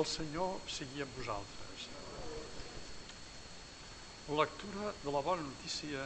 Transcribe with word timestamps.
El 0.00 0.04
Senyor 0.04 0.58
sigui 0.68 1.00
amb 1.00 1.14
vosaltres. 1.16 1.84
Lectura 4.40 4.90
de 5.04 5.14
la 5.14 5.22
bona 5.24 5.46
notícia 5.46 6.02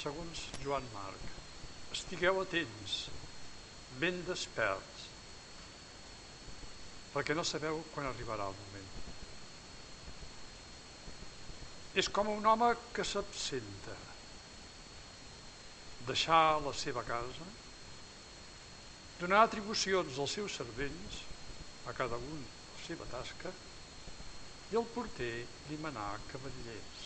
segons 0.00 0.40
Joan 0.64 0.88
Marc. 0.96 1.28
Estigueu 1.94 2.40
atents, 2.42 2.96
ben 4.02 4.18
desperts, 4.26 5.06
perquè 7.14 7.38
no 7.38 7.46
sabeu 7.46 7.78
quan 7.92 8.10
arribarà 8.10 8.50
el 8.50 8.58
moment. 8.64 8.90
És 12.02 12.10
com 12.18 12.34
un 12.34 12.52
home 12.56 12.74
que 12.98 13.06
s'absenta, 13.14 13.94
deixar 16.10 16.44
la 16.66 16.74
seva 16.82 17.06
casa, 17.14 17.50
donar 19.22 19.46
atribucions 19.46 20.18
als 20.18 20.40
seus 20.42 20.62
servents, 20.64 21.26
a 21.86 21.94
cada 21.94 22.18
un 22.18 22.48
seva 22.88 23.06
tasca 23.12 23.52
i 24.72 24.76
el 24.80 24.86
porter 24.94 25.34
li 25.68 25.76
manà 25.82 26.06
que 26.30 26.40
vetllés. 26.40 27.04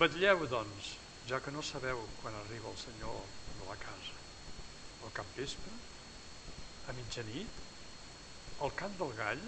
Vetlleu, 0.00 0.44
doncs, 0.48 0.94
ja 1.28 1.40
que 1.44 1.52
no 1.52 1.64
sabeu 1.64 2.00
quan 2.22 2.36
arriba 2.38 2.70
el 2.72 2.78
senyor 2.80 3.18
de 3.58 3.68
la 3.68 3.76
casa. 3.82 4.16
Al 5.04 5.12
capvespre? 5.16 5.72
A 6.88 6.94
mitjanit? 6.96 7.60
Al 8.64 8.72
cant 8.78 8.96
del 9.00 9.12
gall? 9.18 9.44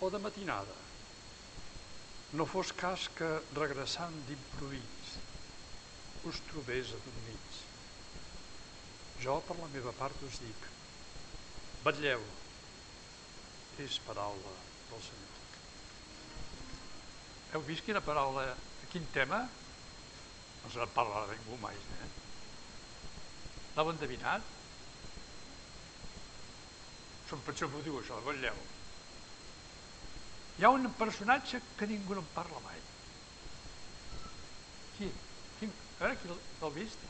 O 0.00 0.10
de 0.12 0.20
matinada? 0.22 0.78
No 2.38 2.48
fos 2.48 2.72
cas 2.80 3.08
que, 3.18 3.28
regressant 3.58 4.16
d'improvís, 4.28 5.12
us 6.30 6.40
trobés 6.48 6.94
adormits. 6.96 7.60
Jo, 9.24 9.38
per 9.48 9.56
la 9.60 9.70
meva 9.76 9.92
part, 10.00 10.24
us 10.26 10.40
dic, 10.42 10.66
vetlleu, 11.84 12.24
és 13.84 13.98
paraula 14.06 14.52
del 14.90 15.02
Senyor. 15.04 15.40
Heu 17.52 17.64
vist 17.66 17.84
quina 17.84 18.00
paraula, 18.04 18.46
quin 18.92 19.04
tema? 19.12 19.42
No 20.62 20.70
se 20.72 20.80
n'ha 20.80 20.88
parlat 20.94 21.28
ningú 21.32 21.58
mai. 21.60 21.76
Eh? 21.76 22.08
L'heu 23.76 23.92
endevinat? 23.92 24.54
Som 27.28 27.42
que 27.44 27.66
ho 27.66 27.82
diu 27.84 28.00
això, 28.00 28.18
vetlleu. 28.24 28.58
Hi 30.56 30.64
ha 30.64 30.72
un 30.72 30.88
personatge 30.96 31.60
que 31.76 31.88
ningú 31.90 32.16
no 32.16 32.24
en 32.24 32.32
parla 32.34 32.62
mai. 32.64 32.80
Qui? 34.96 35.10
Qui? 35.58 35.68
A 35.68 36.06
veure, 36.06 36.16
qui 36.22 36.32
l'ha 36.32 36.72
vist? 36.78 37.06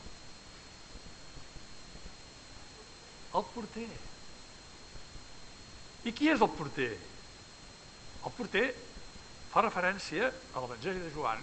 El 3.37 3.49
porter. 3.55 3.89
I 6.05 6.13
qui 6.13 6.29
és 6.29 6.41
el 6.41 6.51
porter? 6.53 6.91
El 8.25 8.35
porter 8.37 8.67
fa 9.51 9.63
referència 9.65 10.29
a 10.29 10.61
l'Evangeli 10.61 11.01
de 11.01 11.11
Joan, 11.15 11.41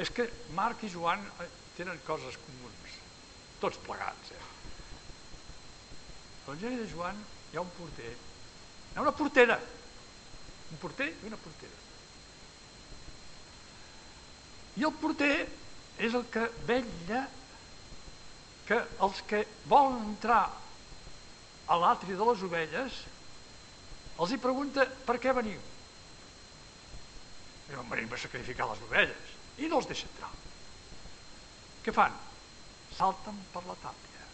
és 0.00 0.10
que 0.14 0.28
Marc 0.56 0.84
i 0.86 0.90
Joan 0.92 1.22
eh, 1.42 1.48
tenen 1.76 2.00
coses 2.06 2.38
comuns, 2.46 2.96
tots 3.60 3.80
plegats. 3.84 4.32
Eh? 4.32 4.42
A 6.42 6.50
l'Evangeli 6.50 6.80
de 6.80 6.88
Joan 6.92 7.18
hi 7.52 7.58
ha 7.58 7.64
un 7.64 7.72
porter, 7.76 8.12
hi 8.14 8.96
ha 8.96 9.04
una 9.04 9.14
portera, 9.18 9.58
un 10.72 10.80
porter 10.80 11.10
i 11.12 11.28
una 11.28 11.40
portera. 11.40 11.78
I 14.80 14.86
el 14.88 14.94
porter 14.96 15.34
és 16.00 16.14
el 16.16 16.24
que 16.32 16.46
vetlla 16.68 17.26
que 18.66 18.78
els 19.04 19.18
que 19.28 19.42
volen 19.68 19.98
entrar 20.14 20.44
a 21.68 21.76
l'atri 21.78 22.16
de 22.16 22.28
les 22.28 22.44
ovelles 22.46 23.02
els 24.22 24.32
hi 24.32 24.38
pregunta 24.38 24.86
per 25.06 25.18
què 25.18 25.34
veniu. 25.34 25.60
Diuen, 27.68 27.88
venim 27.90 28.12
a 28.12 28.20
sacrificar 28.20 28.68
les 28.70 28.82
ovelles. 28.86 29.32
I 29.58 29.68
no 29.70 29.80
els 29.80 29.88
deixa 29.90 30.06
entrar. 30.06 30.30
Què 31.82 31.94
fan? 31.94 32.14
Salten 32.94 33.38
per 33.54 33.64
la 33.66 33.76
tàpia. 33.82 34.28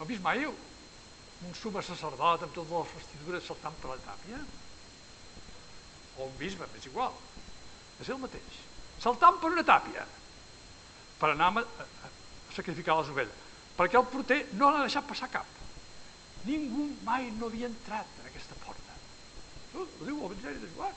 No 0.00 0.08
vist 0.08 0.24
mai 0.24 0.46
un 0.48 1.54
suma 1.56 1.82
sacerdot 1.84 2.46
amb 2.46 2.56
totes 2.56 2.72
les 2.72 2.96
vestidures 2.96 3.46
saltant 3.46 3.76
per 3.82 3.92
la 3.92 4.00
tàpia? 4.06 4.40
O 6.18 6.26
un 6.26 6.34
bisbe, 6.40 6.66
és 6.76 6.88
igual. 6.90 7.14
És 8.00 8.10
el 8.10 8.18
mateix. 8.20 8.58
Saltant 9.00 9.38
per 9.40 9.52
una 9.52 9.64
tàpia 9.64 10.04
per 11.20 11.30
anar 11.34 11.52
a, 11.60 11.62
a, 11.62 11.86
a 12.08 12.56
sacrificar 12.56 12.98
les 12.98 13.12
ovelles. 13.12 13.48
Perquè 13.76 14.00
el 14.00 14.08
porter 14.12 14.42
no 14.56 14.72
l'ha 14.72 14.84
deixat 14.88 15.06
passar 15.08 15.30
cap. 15.32 15.59
Ningú 16.48 16.86
mai 17.04 17.28
no 17.36 17.50
havia 17.50 17.68
entrat 17.68 18.20
en 18.22 18.28
aquesta 18.30 18.56
porta. 18.64 18.96
Ho 19.74 19.86
diu 20.00 20.16
el 20.16 20.26
Evangeli 20.30 20.62
de 20.62 20.70
Joan. 20.76 20.96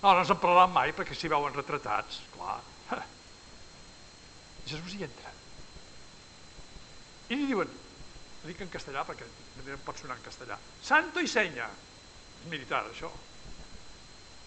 No, 0.00 0.14
no 0.16 0.24
se'n 0.24 0.40
parlarà 0.40 0.66
mai 0.72 0.94
perquè 0.96 1.14
s'hi 1.16 1.30
veuen 1.30 1.54
retratats, 1.54 2.22
clar. 2.34 2.58
Jesús 4.70 4.94
hi 4.96 5.04
entra. 5.06 5.32
I 7.30 7.38
li 7.38 7.46
diuen, 7.46 7.70
ho 8.40 8.48
dic 8.48 8.62
en 8.64 8.72
castellà 8.72 9.04
perquè 9.06 9.26
no 9.60 9.76
pot 9.86 10.00
sonar 10.00 10.16
en 10.18 10.24
castellà, 10.24 10.56
santo 10.82 11.22
i 11.22 11.28
senya. 11.30 11.68
És 12.40 12.48
militar, 12.50 12.86
això. 12.88 13.10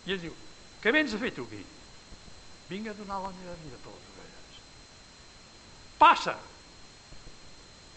I 0.08 0.16
ell 0.16 0.24
diu, 0.26 0.34
què 0.84 0.92
vens 0.92 1.14
a 1.14 1.20
fer 1.22 1.32
tu 1.36 1.46
aquí? 1.48 1.62
Vinc 2.72 2.90
a 2.90 2.96
donar 2.98 3.22
la 3.24 3.32
meva 3.38 3.54
vida 3.62 3.78
per 3.84 3.94
les 3.94 4.10
ovelles. 4.16 4.58
Passa! 6.02 6.36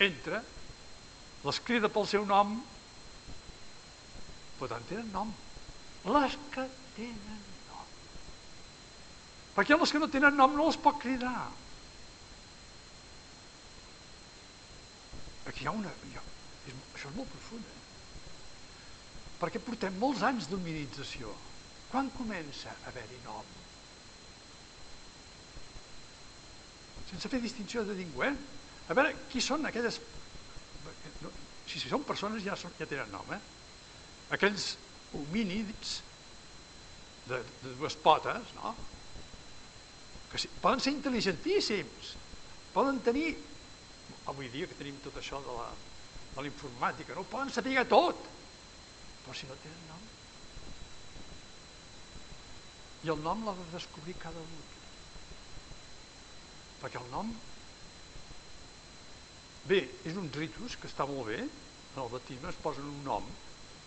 Entra, 0.06 0.42
les 1.46 1.60
crida 1.62 1.90
pel 1.92 2.08
seu 2.10 2.24
nom, 2.26 2.56
però 4.56 4.70
tant 4.72 4.88
tenen 4.88 5.12
nom. 5.14 5.30
Les 6.06 6.34
que 6.54 6.64
tenen 6.96 7.44
nom. 7.68 7.92
Perquè 9.54 9.78
les 9.78 9.92
que 9.94 10.02
no 10.02 10.10
tenen 10.10 10.36
nom 10.38 10.56
no 10.58 10.66
les 10.68 10.78
pot 10.82 10.98
cridar. 11.02 11.46
Aquí 15.46 15.64
hi 15.64 15.70
ha 15.70 15.74
una... 15.76 15.92
Hi 16.10 16.16
ha, 16.18 16.24
és, 16.66 16.80
això 16.96 17.12
és 17.12 17.18
molt 17.18 17.30
profund, 17.30 17.68
eh? 17.70 17.82
Perquè 19.36 19.62
portem 19.62 20.00
molts 20.02 20.24
anys 20.26 20.50
d'humanització. 20.50 21.30
Quan 21.92 22.10
comença 22.16 22.72
a 22.72 22.90
haver-hi 22.90 23.22
nom? 23.22 23.54
Sense 27.12 27.30
fer 27.30 27.38
distinció 27.44 27.84
de 27.86 27.94
ningú, 27.94 28.24
eh? 28.26 28.34
A 28.90 28.94
veure, 28.98 29.14
qui 29.30 29.42
són 29.42 29.68
aquelles 29.68 30.00
si, 31.66 31.82
són 31.82 32.04
persones 32.06 32.44
ja, 32.46 32.56
són, 32.58 32.74
ja 32.78 32.88
tenen 32.88 33.10
nom, 33.12 33.30
eh? 33.34 33.40
Aquells 34.36 34.74
homínids 35.14 36.00
de, 37.26 37.40
de 37.62 37.74
dues 37.80 37.96
potes, 38.02 38.54
no? 38.58 38.74
Que 40.30 40.40
si, 40.42 40.50
poden 40.62 40.82
ser 40.82 40.94
intel·ligentíssims, 40.94 42.14
poden 42.74 43.00
tenir, 43.06 43.34
avui 44.30 44.50
dia 44.52 44.68
que 44.70 44.78
tenim 44.78 44.98
tot 45.04 45.18
això 45.18 45.40
de 45.42 45.58
la, 45.58 45.68
de 46.34 46.44
la 46.44 46.50
informàtica, 46.50 47.16
no? 47.16 47.26
Poden 47.30 47.52
saber 47.54 47.82
tot, 47.90 48.22
però 49.24 49.34
si 49.34 49.50
no 49.50 49.58
tenen 49.62 49.90
nom. 49.90 50.06
I 53.06 53.12
el 53.14 53.20
nom 53.22 53.44
l'ha 53.46 53.54
de 53.58 53.68
descobrir 53.74 54.16
cada 54.22 54.42
un. 54.42 54.64
Perquè 56.82 57.00
el 57.02 57.10
nom 57.10 57.30
Bé, 59.66 59.80
és 60.06 60.14
un 60.14 60.28
ritus 60.30 60.76
que 60.78 60.86
està 60.86 61.04
molt 61.10 61.26
bé, 61.26 61.40
en 61.42 61.98
el 61.98 62.10
baptisme 62.12 62.52
es 62.52 62.58
posen 62.62 62.86
un 62.86 63.00
nom, 63.02 63.24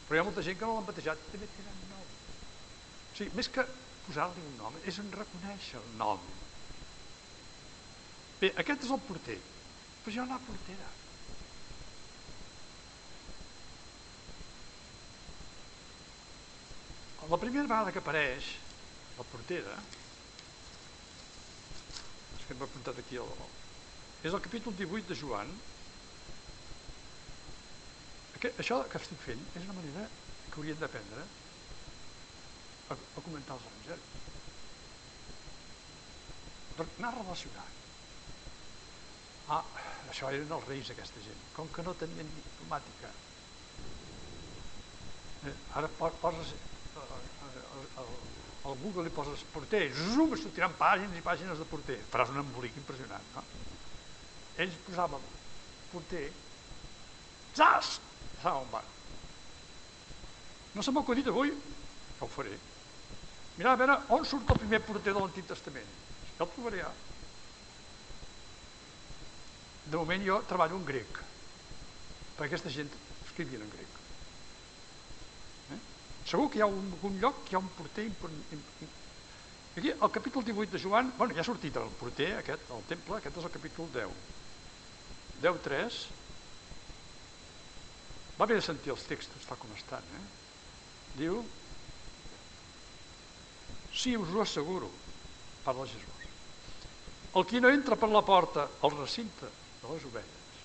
però 0.08 0.18
hi 0.18 0.20
ha 0.20 0.26
molta 0.28 0.44
gent 0.44 0.58
que 0.60 0.68
no 0.68 0.76
l'han 0.76 0.88
batejat 0.90 1.22
també 1.32 1.48
tenen 1.56 1.78
nom. 1.88 2.02
O 2.04 3.16
sigui, 3.16 3.32
més 3.38 3.48
que 3.54 3.64
posar-li 4.08 4.44
un 4.44 4.58
nom, 4.60 4.76
és 4.84 5.00
en 5.00 5.12
reconèixer 5.14 5.80
el 5.80 5.94
nom. 6.02 6.26
Bé, 8.42 8.50
aquest 8.64 8.84
és 8.88 8.92
el 8.96 9.00
porter, 9.08 9.38
però 10.04 10.16
hi 10.16 10.20
ha 10.20 10.26
una 10.26 10.42
portera. 10.50 10.90
La 17.30 17.38
primera 17.38 17.68
vegada 17.68 17.96
que 17.96 18.04
apareix 18.04 18.52
la 19.16 19.24
portera, 19.32 19.80
és 22.36 22.46
que 22.46 22.56
hem 22.56 22.64
apuntat 22.68 23.00
aquí 23.00 23.20
el, 23.22 23.34
és 24.24 24.34
el 24.34 24.42
capítol 24.44 24.76
18 24.76 25.14
de 25.14 25.16
Joan. 25.16 25.52
Això 28.48 28.80
que 28.88 29.00
estic 29.02 29.20
fent 29.26 29.42
és 29.60 29.66
una 29.66 29.76
manera 29.76 30.06
que 30.50 30.62
hauríem 30.62 30.80
d'aprendre 30.80 31.26
a, 32.90 32.96
a 32.96 33.24
comentar 33.26 33.58
els 33.58 33.68
evangelis. 33.68 34.16
Per 36.78 36.86
anar 36.88 37.12
relacionant. 37.18 37.76
Ah, 39.52 39.64
això 40.08 40.30
eren 40.32 40.56
els 40.56 40.68
reis 40.70 40.92
aquesta 40.94 41.24
gent. 41.26 41.44
Com 41.58 41.68
que 41.76 41.84
no 41.84 41.98
tenien 42.00 42.32
informàtica. 42.44 43.12
Eh, 45.50 45.56
ara 45.80 45.90
poses 46.00 46.54
al, 48.00 48.12
al 48.70 48.78
Google 48.84 49.08
li 49.08 49.16
poses 49.16 49.44
porter, 49.54 49.88
zoom, 50.14 50.36
sortiran 50.40 50.76
pàgines 50.80 51.20
i 51.20 51.26
pàgines 51.26 51.60
de 51.60 51.68
porter. 51.68 52.00
Faràs 52.14 52.32
un 52.32 52.44
embolic 52.44 52.78
impressionant, 52.80 53.34
no? 53.36 53.44
ells 54.60 54.76
posaven 54.86 55.28
porter, 55.94 56.26
zas, 57.56 57.96
Ja 58.44 58.56
on 58.60 58.70
va. 58.72 58.82
No 60.76 60.84
se 60.84 60.92
m'ha 60.92 61.02
acudit 61.02 61.28
avui, 61.28 61.52
que 61.52 62.26
ho 62.26 62.30
faré. 62.32 62.56
Mirà, 63.58 63.74
a 63.74 63.80
veure, 63.80 63.98
on 64.16 64.26
surt 64.28 64.52
el 64.54 64.60
primer 64.62 64.80
porter 64.86 65.14
de 65.14 65.20
l'Antic 65.20 65.48
Testament? 65.50 65.88
Ja 66.38 66.46
el 66.46 66.52
trobaré 66.54 66.84
ja. 66.84 66.92
De 69.90 69.98
moment 69.98 70.24
jo 70.24 70.38
treballo 70.48 70.78
en 70.80 70.86
grec, 70.88 71.20
perquè 72.38 72.52
aquesta 72.52 72.72
gent 72.72 72.92
escrivien 73.26 73.66
en 73.66 73.74
grec. 73.74 73.98
Eh? 75.76 75.80
Segur 76.30 76.48
que 76.54 76.62
hi 76.62 76.64
ha 76.64 76.70
un, 76.70 76.94
un 77.10 77.20
lloc 77.20 77.44
que 77.44 77.56
hi 77.56 77.60
ha 77.60 77.64
un 77.64 77.72
porter 77.76 78.06
important. 78.08 78.96
Aquí, 79.76 79.92
al 79.92 80.12
capítol 80.12 80.46
18 80.46 80.78
de 80.78 80.84
Joan, 80.84 81.12
bueno, 81.18 81.36
ja 81.36 81.42
ha 81.42 81.48
sortit 81.50 81.76
el 81.82 81.92
porter 82.00 82.34
aquest, 82.38 82.72
el 82.76 82.88
temple, 82.88 83.20
aquest 83.20 83.42
és 83.42 83.50
el 83.50 83.54
capítol 83.58 83.92
10. 83.98 84.16
10.3, 85.44 86.00
va 88.40 88.48
bé 88.48 88.60
sentir 88.64 88.94
els 88.94 89.04
textos 89.04 89.48
tal 89.48 89.60
com 89.60 89.72
estan, 89.76 90.06
eh? 90.16 90.26
Diu, 91.20 91.42
sí, 93.92 94.16
us 94.16 94.32
ho 94.32 94.42
asseguro, 94.46 94.88
parla 95.66 95.88
Jesús. 95.90 96.28
El 97.36 97.46
qui 97.46 97.60
no 97.62 97.70
entra 97.70 97.98
per 98.00 98.10
la 98.10 98.24
porta 98.26 98.66
al 98.82 98.96
recinte 98.96 99.50
de 99.82 99.92
les 99.92 100.06
ovelles, 100.08 100.62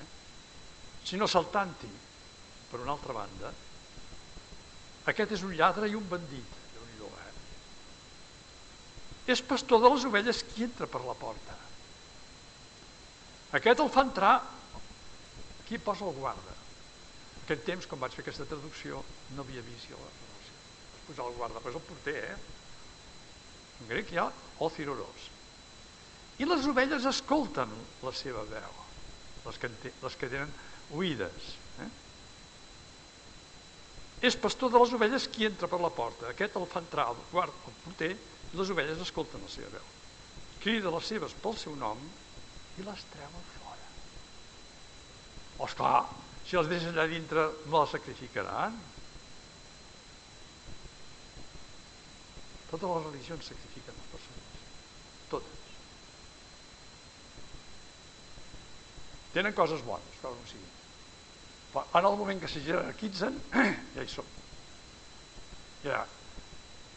eh? 0.00 0.06
sinó 1.12 1.28
saltant-hi 1.28 1.92
per 2.70 2.80
una 2.80 2.94
altra 2.96 3.14
banda, 3.20 3.52
aquest 5.12 5.36
és 5.38 5.44
un 5.46 5.54
lladre 5.56 5.88
i 5.88 5.96
un 5.96 6.08
bandit. 6.08 6.56
Eh? 6.56 7.32
És 9.32 9.44
pastor 9.44 9.80
de 9.84 9.92
les 9.92 10.04
ovelles 10.08 10.42
qui 10.50 10.64
entra 10.64 10.88
per 10.88 11.04
la 11.04 11.16
porta. 11.16 11.56
Aquest 13.56 13.80
el 13.80 13.90
fa 13.92 14.04
entrar 14.04 14.34
qui 15.68 15.78
posa 15.78 16.06
el 16.08 16.16
guarda. 16.16 16.54
Aquest 17.44 17.64
temps, 17.68 17.86
quan 17.88 18.00
vaig 18.00 18.16
fer 18.16 18.24
aquesta 18.24 18.46
traducció, 18.48 19.02
no 19.36 19.44
havia 19.44 19.64
vist 19.64 19.88
jo 19.90 19.98
la 20.00 20.08
relació. 20.08 20.56
Es 20.96 21.04
posar 21.06 21.28
el 21.28 21.36
guarda, 21.36 21.60
però 21.64 21.72
és 21.74 21.80
el 21.80 21.86
porter, 21.88 22.16
eh? 22.32 22.38
En 23.78 23.90
grec 23.92 24.12
hi 24.12 24.20
ha 24.20 24.26
o 24.58 24.68
ciroros. 24.74 25.28
I 26.38 26.46
les 26.46 26.66
ovelles 26.70 27.06
escolten 27.10 27.72
la 28.02 28.12
seva 28.14 28.44
veu, 28.48 28.82
les 29.46 29.58
que, 29.58 29.70
les 29.88 30.18
que 30.18 30.30
tenen 30.30 30.52
oïdes. 30.94 31.50
Eh? 31.84 31.88
És 34.28 34.38
pastor 34.38 34.72
de 34.72 34.80
les 34.82 34.94
ovelles 34.94 35.28
qui 35.30 35.46
entra 35.46 35.70
per 35.70 35.80
la 35.82 35.92
porta. 35.94 36.30
Aquest 36.30 36.56
el 36.58 36.66
fa 36.70 36.82
entrar, 36.82 37.10
el 37.12 37.22
guard, 37.32 37.54
el 37.70 37.78
porter, 37.84 38.12
i 38.52 38.58
les 38.58 38.74
ovelles 38.74 39.02
escolten 39.04 39.44
la 39.44 39.52
seva 39.52 39.74
veu. 39.76 39.94
Crida 40.62 40.94
les 40.94 41.12
seves 41.12 41.36
pel 41.42 41.58
seu 41.58 41.76
nom 41.78 42.00
i 42.78 42.86
les 42.86 43.06
treu 43.12 43.30
fora. 43.34 43.57
Oh, 45.58 45.66
esclar, 45.66 46.06
si 46.46 46.56
les 46.56 46.70
deixen 46.70 46.94
allà 46.94 47.08
dintre 47.10 47.48
no 47.66 47.82
les 47.82 47.90
sacrificaran. 47.96 48.76
Totes 52.70 52.88
les 52.92 53.06
religions 53.08 53.50
sacrifiquen 53.50 53.98
les 53.98 54.08
persones. 54.14 54.62
Totes. 55.32 55.66
Tenen 59.34 59.56
coses 59.56 59.84
bones, 59.84 60.22
però 60.22 60.34
no 60.36 60.48
sigui. 60.48 60.70
Però 61.74 61.84
en 62.00 62.08
el 62.12 62.18
moment 62.22 62.40
que 62.40 62.50
se 62.52 62.64
jerarquitzen, 62.64 63.36
ja 63.96 64.04
hi 64.04 64.12
som. 64.12 64.34
Ja 65.84 66.02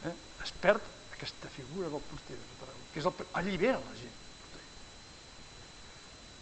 eh, 0.07 0.15
es 0.43 0.53
perd 0.61 0.85
aquesta 1.17 1.49
figura 1.53 1.89
del 1.91 2.09
porter 2.09 2.37
de 2.37 2.49
tot 2.53 2.67
arreu, 2.67 2.89
que 2.93 3.01
és 3.01 3.09
el, 3.09 3.29
allibera 3.41 3.81
la 3.81 3.97
gent. 3.99 4.19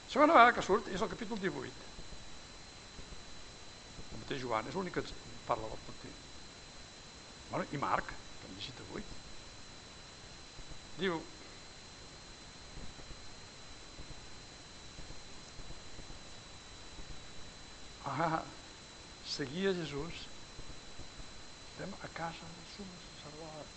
Segona 0.09 0.33
vegada 0.33 0.55
que 0.55 0.65
surt 0.65 0.87
és 0.93 1.01
el 1.05 1.11
capítol 1.11 1.41
18. 1.41 1.88
Mateix 4.29 4.43
Joan, 4.45 4.67
és 4.69 4.75
l'únic 4.77 4.93
que 4.93 5.01
parla 5.47 5.65
del 5.69 5.79
porter. 5.87 6.09
Bueno, 7.49 7.65
I 7.73 7.77
Marc, 7.81 8.11
que 8.11 8.45
hem 8.45 8.51
llegit 8.59 8.81
avui. 8.83 9.01
Diu, 10.99 11.15
ah, 18.05 18.43
seguia 19.33 19.73
Jesús 19.79 20.21
estem 21.71 21.97
a 21.97 22.11
casa 22.21 22.51
del 22.53 22.69
sumo 22.75 23.01
sacerdot 23.07 23.67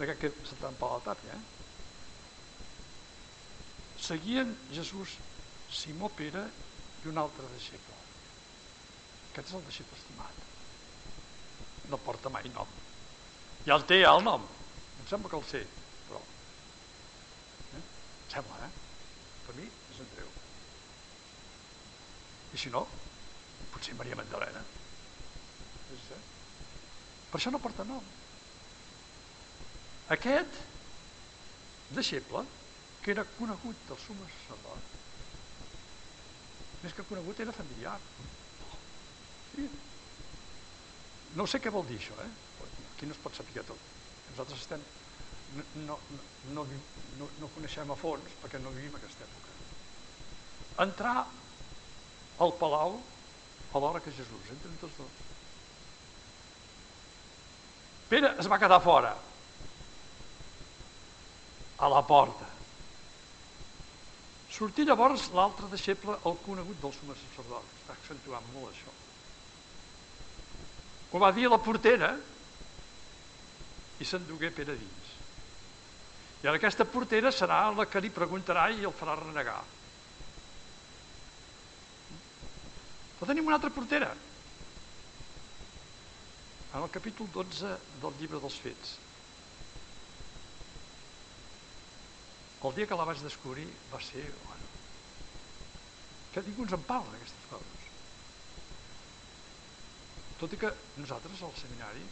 d'aquest 0.00 0.20
que 0.24 0.32
se 0.50 0.58
trempa 0.64 0.90
la 0.96 1.06
tàpia 1.06 1.38
eh? 1.38 1.44
seguien 4.10 4.48
Jesús 4.74 5.18
Simó 5.82 6.10
Pere 6.18 6.44
i 7.04 7.14
un 7.14 7.22
altre 7.26 7.54
deixeble 7.54 8.00
aquest 9.30 9.46
és 9.48 9.56
el 9.58 9.66
deixeble 9.68 10.00
estimat 10.02 10.36
no 11.92 12.02
porta 12.08 12.32
mai 12.34 12.50
nom 12.54 12.76
ja 13.66 13.78
el 13.78 13.86
té 13.92 14.02
el 14.10 14.26
nom 14.26 14.44
em 14.44 15.08
sembla 15.10 15.30
que 15.32 15.40
el 15.40 15.48
sé 15.54 15.64
però 16.10 16.20
eh? 17.78 17.80
em 17.80 18.28
sembla 18.36 18.62
eh? 18.66 18.70
per 19.46 19.58
mi 19.58 19.66
és 19.70 20.04
Andreu 20.06 20.30
i 22.52 22.58
si 22.58 22.70
no, 22.70 22.82
potser 23.70 23.94
Maria 23.98 24.18
Magdalena. 24.18 24.62
Per 27.30 27.38
això 27.38 27.52
no 27.54 27.60
porta 27.62 27.86
nom. 27.86 28.06
Aquest 30.10 30.56
deixeble, 31.94 32.42
que 33.04 33.12
era 33.14 33.26
conegut 33.36 33.84
del 33.86 34.00
sumo 34.02 34.26
sacerdot, 34.32 34.96
més 36.82 36.96
que 36.96 37.06
conegut 37.06 37.42
era 37.44 37.54
familiar. 37.54 37.98
Sí. 39.60 39.68
No 41.36 41.46
sé 41.46 41.60
què 41.62 41.70
vol 41.70 41.86
dir 41.86 41.98
això, 42.00 42.16
eh? 42.24 42.30
Aquí 42.94 43.06
no 43.06 43.14
es 43.14 43.22
pot 43.22 43.36
saber 43.36 43.64
tot. 43.66 43.88
Nosaltres 44.32 44.64
estem, 44.64 44.82
no, 45.86 45.98
no, 46.56 46.64
no, 47.18 47.28
no, 47.40 47.50
coneixem 47.54 47.90
a 47.90 47.96
fons 47.98 48.34
perquè 48.42 48.60
no 48.62 48.72
vivim 48.74 48.96
aquesta 48.98 49.26
època. 49.26 49.54
Entrar 50.86 51.16
al 52.40 52.54
palau 52.58 52.98
a 53.70 53.82
l'hora 53.82 54.02
que 54.02 54.12
Jesús, 54.14 54.50
entren 54.50 54.78
tots 54.82 54.96
dos. 54.98 55.18
Pere 58.10 58.32
es 58.42 58.48
va 58.50 58.58
quedar 58.58 58.80
fora, 58.82 59.12
a 61.78 61.88
la 61.88 62.02
porta. 62.06 62.48
Sortir 64.50 64.84
llavors 64.88 65.28
l'altre 65.32 65.70
deixeble, 65.70 66.18
el 66.26 66.40
conegut 66.44 66.82
del 66.82 66.92
sumo 66.96 67.14
sacerdot. 67.14 67.70
Està 67.80 67.94
accentuant 67.94 68.50
molt 68.56 68.72
això. 68.72 68.90
Ho 71.10 71.18
va 71.18 71.32
dir 71.34 71.48
la 71.50 71.58
portera 71.58 72.12
i 74.00 74.06
s'endugué 74.06 74.52
Pere 74.54 74.76
dins. 74.78 75.10
I 76.40 76.48
ara 76.48 76.56
aquesta 76.56 76.86
portera 76.88 77.32
serà 77.34 77.58
la 77.74 77.86
que 77.90 78.00
li 78.00 78.12
preguntarà 78.14 78.70
i 78.72 78.86
el 78.86 78.94
farà 78.96 79.16
renegar. 79.18 79.58
Però 83.18 83.28
tenim 83.28 83.50
una 83.50 83.58
altra 83.58 83.72
portera. 83.74 84.08
En 86.70 86.80
el 86.80 86.90
capítol 86.94 87.28
12 87.34 87.74
del 88.00 88.16
llibre 88.20 88.40
dels 88.40 88.56
fets. 88.64 88.94
El 92.64 92.74
dia 92.76 92.86
que 92.86 92.96
la 92.96 93.08
vaig 93.08 93.20
descobrir 93.24 93.66
va 93.92 94.00
ser... 94.04 94.24
Bueno, 94.46 94.66
que 96.32 96.46
ningú 96.46 96.64
ens 96.64 96.78
en 96.78 96.88
parla 96.88 97.12
d'aquestes 97.12 97.46
coses. 97.50 97.79
Tot 100.40 100.56
i 100.56 100.60
que 100.60 100.72
nosaltres 100.96 101.42
al 101.44 101.56
seminari 101.60 102.04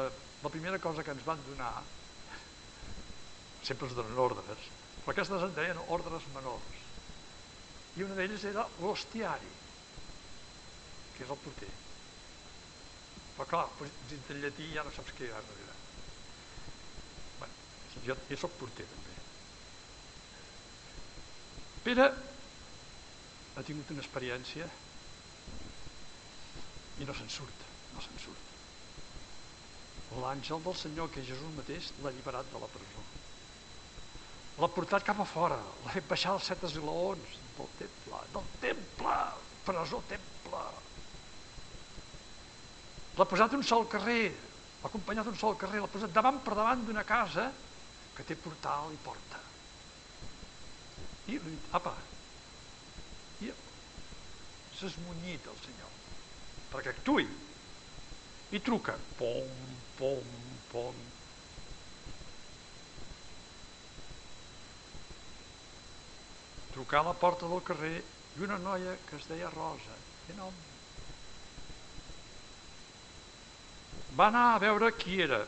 eh, 0.00 0.10
la 0.42 0.52
primera 0.52 0.80
cosa 0.80 1.04
que 1.04 1.12
ens 1.16 1.26
van 1.26 1.42
donar 1.48 1.74
sempre 3.68 3.90
es 3.90 3.96
donen 3.98 4.22
ordres 4.28 4.70
però 5.00 5.14
aquestes 5.14 5.44
en 5.44 5.54
deien 5.56 5.78
ordres 5.96 6.26
menors 6.34 6.80
i 7.98 8.04
una 8.04 8.16
d'elles 8.16 8.44
era 8.46 8.66
l'hostiari, 8.80 9.48
que 11.16 11.24
és 11.24 11.30
el 11.34 11.40
porter. 11.44 11.70
Però 13.36 13.46
clar, 13.50 13.64
dins 14.10 14.28
del 14.28 14.42
llatí 14.44 14.68
ja 14.74 14.84
no 14.86 14.92
saps 14.94 15.14
què 15.16 15.26
hi 15.26 15.32
ha 15.32 15.40
darrere. 15.48 15.76
Bueno, 17.40 17.54
jo, 18.06 18.16
jo 18.28 18.38
soc 18.40 18.54
porter 18.60 18.86
també. 18.92 19.16
Pere 21.88 22.06
ha 23.56 23.66
tingut 23.66 23.90
una 23.96 24.04
experiència 24.04 24.68
i 27.00 27.08
no 27.08 27.16
se'n 27.16 27.30
surt, 27.32 27.64
no 27.94 28.02
se'n 28.04 28.18
surt. 28.24 28.48
L'àngel 30.20 30.62
del 30.64 30.76
Senyor, 30.76 31.08
que 31.14 31.24
Jesús 31.24 31.56
mateix, 31.56 31.92
l'ha 32.02 32.10
alliberat 32.12 32.50
de 32.52 32.60
la 32.62 32.68
presó. 32.74 33.04
L'ha 34.60 34.68
portat 34.74 35.06
cap 35.06 35.22
a 35.22 35.26
fora, 35.28 35.56
l'ha 35.84 35.94
fet 35.94 36.08
baixar 36.10 36.34
els 36.36 36.50
set 36.50 36.66
esglaons, 36.68 37.38
del 37.56 37.72
temple, 37.78 38.20
del 38.34 38.52
temple, 38.66 39.16
presó 39.64 40.02
temple. 40.10 40.62
L'ha 43.16 43.28
posat 43.32 43.56
un 43.56 43.66
sol 43.72 43.88
carrer, 43.94 44.22
l'ha 44.82 44.92
acompanyat 44.92 45.32
un 45.32 45.40
sol 45.40 45.56
carrer, 45.60 45.80
l'ha 45.80 45.92
posat 45.94 46.12
davant 46.12 46.42
per 46.44 46.58
davant 46.58 46.84
d'una 46.84 47.06
casa 47.08 47.48
que 48.16 48.26
té 48.28 48.36
portal 48.36 48.92
i 48.92 49.02
porta. 49.04 49.40
I 51.30 51.38
li 51.38 51.44
dit, 51.46 51.68
apa, 51.76 51.94
s'esmunyit 54.80 55.46
el 55.52 55.58
Senyor, 55.60 55.96
perquè 56.72 56.94
actui. 56.94 57.26
I 58.50 58.60
truca, 58.66 58.96
pom, 59.18 59.50
pom, 59.98 60.32
pom. 60.70 61.04
Trucar 66.70 67.02
a 67.02 67.08
la 67.10 67.14
porta 67.18 67.50
del 67.50 67.62
carrer 67.66 67.96
i 68.38 68.42
una 68.46 68.58
noia 68.62 68.96
que 69.06 69.18
es 69.18 69.26
deia 69.30 69.50
Rosa, 69.54 69.96
que 70.26 70.34
nom. 70.38 70.54
Va 74.18 74.26
anar 74.30 74.46
a 74.54 74.60
veure 74.62 74.90
qui 74.98 75.20
era. 75.22 75.40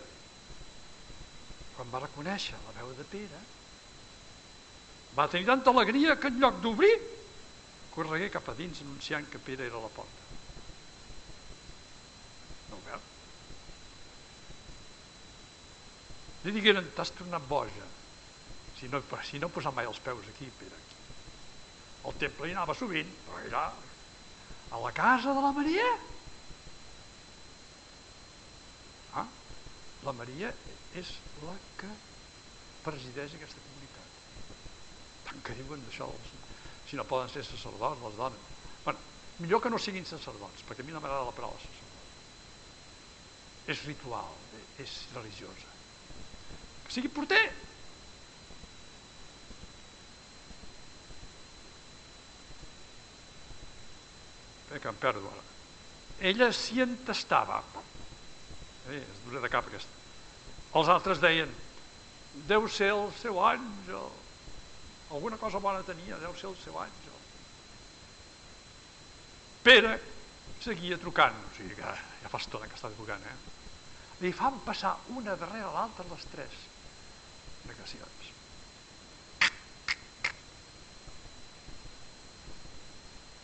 Quan 1.77 1.91
va 1.91 2.03
reconèixer 2.05 2.59
la 2.67 2.75
veu 2.79 2.93
de 2.99 3.07
Pere, 3.11 3.41
va 5.17 5.29
tenir 5.29 5.49
tanta 5.49 5.71
alegria 5.71 6.17
que 6.21 6.31
en 6.33 6.39
lloc 6.43 6.61
d'obrir, 6.65 6.93
corregué 7.95 8.31
cap 8.33 8.49
a 8.49 8.55
dins 8.59 8.83
anunciant 8.85 9.27
que 9.31 9.41
Pere 9.47 9.67
era 9.67 9.81
a 9.81 9.87
la 9.87 9.91
porta. 9.93 10.29
No 12.71 12.79
ho 12.79 12.85
veu? 12.87 13.03
Li 16.45 16.55
digueren, 16.55 16.91
t'has 16.97 17.13
tornat 17.19 17.45
boja. 17.49 17.89
Si 18.79 18.89
no, 18.91 19.03
si 19.29 19.39
no 19.39 19.51
posar 19.53 19.75
mai 19.77 19.87
els 19.87 20.01
peus 20.03 20.29
aquí, 20.33 20.49
Pere. 20.59 20.81
Al 22.09 22.17
temple 22.19 22.49
hi 22.49 22.55
anava 22.57 22.75
sovint, 22.75 23.11
però 23.27 23.43
era 23.47 23.67
a 24.73 24.81
la 24.83 24.93
casa 24.97 25.35
de 25.37 25.45
la 25.45 25.53
Maria. 25.55 25.91
Ah, 29.23 29.29
la 30.09 30.17
Maria 30.19 30.51
és 30.99 31.15
la 31.45 31.55
que 31.79 31.91
presideix 32.83 33.37
aquesta 33.37 33.63
que 35.41 35.57
diuen 35.59 35.83
d'això, 35.87 36.09
si 36.89 36.99
no 36.99 37.05
poden 37.09 37.31
ser 37.33 37.45
sacerdots, 37.47 38.03
les 38.05 38.17
dones. 38.19 38.39
Bueno, 38.85 39.01
millor 39.41 39.63
que 39.63 39.73
no 39.73 39.81
siguin 39.81 40.07
sacerdots, 40.07 40.65
perquè 40.69 40.85
a 40.85 40.87
mi 40.87 40.95
no 40.95 41.01
m'agrada 41.03 41.29
la 41.29 41.37
paraula 41.37 41.61
sacerdot. 41.65 42.09
És 43.75 43.85
ritual, 43.89 44.33
és 44.83 44.99
religiosa. 45.17 45.72
Sigui 46.93 47.09
porter. 47.09 47.41
Eh, 54.73 54.79
que 54.79 54.89
em 54.89 54.99
perdo 55.01 55.31
ara. 55.31 55.45
Ella 56.21 56.51
s'hi 56.53 56.83
entestava. 56.85 57.63
Eh, 58.91 58.99
és 58.99 59.23
dura 59.25 59.41
de 59.41 59.51
cap 59.53 59.71
aquesta. 59.71 60.01
Els 60.77 60.91
altres 60.93 61.21
deien, 61.23 61.49
deu 62.49 62.69
ser 62.69 62.91
el 62.93 63.09
seu 63.21 63.41
àngel, 63.45 64.11
alguna 65.13 65.39
cosa 65.41 65.61
bona 65.65 65.85
tenia, 65.85 66.21
deu 66.21 66.37
ser 66.37 66.51
el 66.51 66.59
seu 66.61 66.77
àngel. 66.81 67.17
Pere 69.65 69.95
seguia 70.61 71.01
trucant, 71.01 71.41
o 71.41 71.55
sigui 71.57 71.77
que 71.79 71.97
ja 72.21 72.33
fa 72.33 72.41
estona 72.41 72.69
que 72.69 72.77
està 72.77 72.93
trucant, 72.93 73.25
eh? 73.25 73.39
Li 74.21 74.33
fan 74.37 74.61
passar 74.67 74.95
una 75.17 75.37
darrere 75.41 75.73
l'altra 75.73 76.05
les 76.11 76.29
tres 76.33 76.61
negacions. 77.69 78.33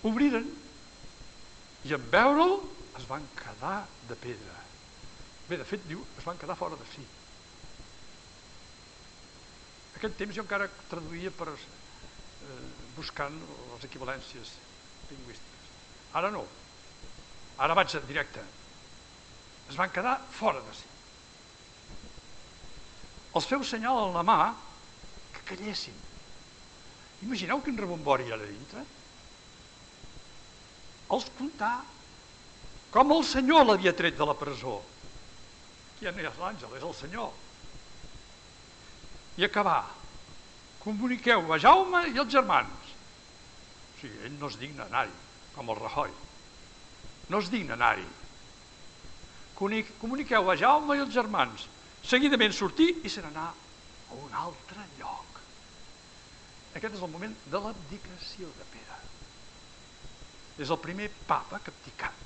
Obriren 0.08 0.48
i 1.88 1.94
en 1.94 2.10
veure'l 2.12 2.58
es 2.98 3.06
van 3.08 3.25
quedar 3.38 3.87
de 4.08 4.16
pedra. 4.18 4.56
Bé, 5.48 5.56
de 5.56 5.64
fet, 5.64 5.84
diu, 5.88 6.02
es 6.18 6.26
van 6.26 6.38
quedar 6.40 6.56
fora 6.58 6.76
de 6.76 6.87
si. 6.92 7.04
Aquest 9.98 10.18
temps 10.20 10.37
jo 10.37 10.44
encara 10.44 10.68
traduïa 10.90 11.30
per, 11.34 11.48
eh, 11.54 12.58
buscant 12.96 13.34
les 13.72 13.87
equivalències 13.88 14.52
lingüístiques. 15.10 15.72
Ara 16.20 16.30
no. 16.30 16.44
Ara 17.58 17.75
vaig 17.75 17.94
en 17.94 18.06
directe. 18.06 18.44
Es 19.68 19.76
van 19.76 19.90
quedar 19.90 20.18
fora 20.30 20.60
de 20.60 20.75
si. 20.75 20.98
Els 23.38 23.47
feu 23.47 23.62
senyal 23.62 24.09
en 24.09 24.16
la 24.18 24.25
mà 24.26 24.38
que 25.35 25.45
callessin. 25.52 25.95
Imagineu 27.23 27.62
quin 27.62 27.78
rebombori 27.78 28.26
hi 28.26 28.35
ha 28.35 28.38
dintre? 28.42 28.85
Els 31.14 31.28
comptar 31.38 31.76
com 32.92 33.12
el 33.14 33.23
senyor 33.25 33.66
l'havia 33.66 33.95
tret 33.97 34.16
de 34.18 34.26
la 34.26 34.35
presó. 34.38 34.80
Ja 36.02 36.11
no 36.14 36.25
és 36.25 36.40
l'àngel, 36.40 36.75
és 36.78 36.88
el 36.88 36.97
senyor 36.99 37.30
i 39.38 39.45
acabar. 39.47 39.87
Comuniqueu 40.83 41.52
a 41.52 41.59
Jaume 41.62 42.04
i 42.11 42.18
els 42.18 42.30
germans. 42.33 42.92
O 43.95 44.00
sigui, 44.00 44.18
ell 44.26 44.37
no 44.38 44.50
es 44.50 44.59
digna 44.59 44.87
anar-hi, 44.87 45.14
com 45.54 45.71
el 45.71 45.78
Rajoy. 45.78 46.11
No 47.30 47.38
es 47.42 47.50
digna 47.52 47.76
anar-hi. 47.78 48.07
Comuniqueu 49.59 50.50
a 50.50 50.57
Jaume 50.59 50.97
i 50.99 51.04
els 51.04 51.14
germans. 51.14 51.66
Seguidament 52.09 52.55
sortir 52.57 52.88
i 53.05 53.11
se 53.12 53.21
n'anar 53.25 53.50
a 53.53 54.17
un 54.17 54.37
altre 54.43 54.87
lloc. 54.97 55.41
Aquest 56.79 56.97
és 56.97 57.03
el 57.05 57.12
moment 57.12 57.35
de 57.53 57.61
l'abdicació 57.61 58.49
de 58.57 58.69
Pere. 58.73 58.97
És 60.65 60.73
el 60.73 60.81
primer 60.81 61.11
papa 61.29 61.61
capticat. 61.65 62.25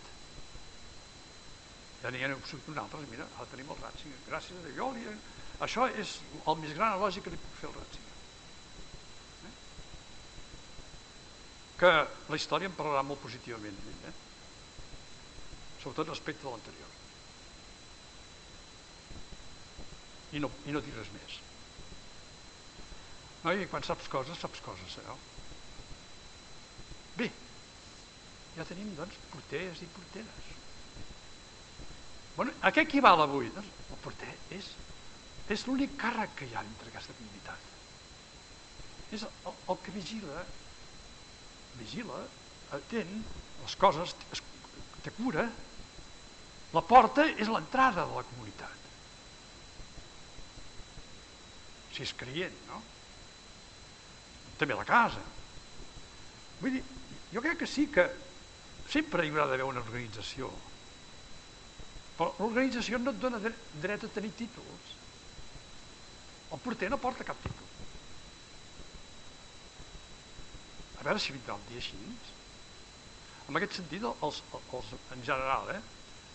Ja 2.03 2.11
n'hi 2.11 2.23
ha 2.23 2.31
un 2.31 2.79
altre, 2.83 3.03
mira, 3.11 3.27
ara 3.39 3.51
tenim 3.51 3.71
el 3.75 3.83
Ratzinger. 3.83 4.23
Gràcies 4.29 4.59
a 4.59 4.65
Déu, 4.69 4.91
li 4.95 5.07
això 5.63 5.87
és 6.03 6.17
el 6.47 6.57
més 6.59 6.73
gran 6.75 6.97
elogi 6.97 7.23
que 7.23 7.31
li 7.31 7.39
puc 7.39 7.59
fer 7.61 7.69
al 7.69 7.77
Ratzinger. 7.77 8.17
Eh? 9.49 9.53
Que 11.83 11.93
la 12.31 12.41
història 12.41 12.71
en 12.71 12.79
parlarà 12.79 13.05
molt 13.07 13.23
positivament 13.23 13.79
eh? 14.09 14.17
sobretot 15.83 16.11
respecte 16.11 16.47
a 16.47 16.55
l'anterior. 16.55 16.92
I 20.33 20.41
no, 20.41 20.51
I 20.67 20.75
no 20.75 20.83
dir 20.85 20.95
res 20.97 21.11
més. 21.15 21.39
No? 23.45 23.53
I 23.53 23.69
quan 23.71 23.85
saps 23.85 24.09
coses, 24.13 24.39
saps 24.41 24.63
coses, 24.65 24.97
sabeu? 24.97 25.19
Bé, 27.19 27.29
ja 28.57 28.65
tenim, 28.69 28.95
doncs, 28.97 29.19
porters 29.33 29.83
i 29.85 29.91
porteres. 29.97 30.49
Bueno, 32.37 32.55
a 32.65 32.73
què 32.73 32.87
equival 32.87 33.27
avui? 33.27 33.51
Doncs 33.53 33.93
el 33.93 34.01
porter 34.07 34.33
és 34.57 34.71
és 35.51 35.65
l'únic 35.67 35.97
càrrec 36.01 36.37
que 36.39 36.47
hi 36.49 36.55
ha 36.55 36.63
entre 36.65 36.89
aquesta 36.91 37.15
comunitat. 37.17 37.71
És 39.17 39.25
el, 39.27 39.57
el 39.73 39.81
que 39.85 39.95
vigila, 39.95 40.45
vigila, 41.81 42.21
atén 42.79 43.11
les 43.63 43.77
coses, 43.81 44.15
es, 44.33 44.43
té 45.05 45.13
cura. 45.19 45.49
La 46.73 46.85
porta 46.89 47.27
és 47.29 47.51
l'entrada 47.53 48.07
de 48.09 48.17
la 48.21 48.25
comunitat. 48.31 48.92
Si 51.93 52.05
és 52.07 52.15
creient, 52.17 52.59
no? 52.71 52.81
També 54.61 54.77
la 54.79 54.89
casa. 54.89 55.23
Vull 56.61 56.79
dir, 56.79 56.83
jo 57.33 57.43
crec 57.45 57.63
que 57.63 57.69
sí 57.69 57.89
que 57.93 58.07
sempre 58.93 59.27
hi 59.27 59.33
haurà 59.33 59.49
d'haver 59.51 59.67
una 59.69 59.83
organització. 59.85 60.51
Però 62.19 62.31
l'organització 62.39 63.01
no 63.01 63.13
et 63.15 63.21
dona 63.23 63.41
dret 63.43 64.05
a 64.05 64.13
tenir 64.15 64.33
títols. 64.39 64.93
El 66.53 66.61
porter 66.61 66.91
no 66.93 67.01
porta 67.01 67.25
cap 67.25 67.39
títol. 67.43 67.69
A 71.01 71.07
veure 71.09 71.23
si 71.23 71.35
vindrà 71.35 71.57
un 71.57 71.65
dia 71.71 71.81
així. 71.81 71.99
En 73.49 73.59
aquest 73.59 73.81
sentit, 73.81 74.05
els, 74.07 74.43
els, 74.53 74.93
en 75.17 75.25
general, 75.27 75.73
eh, 75.75 75.81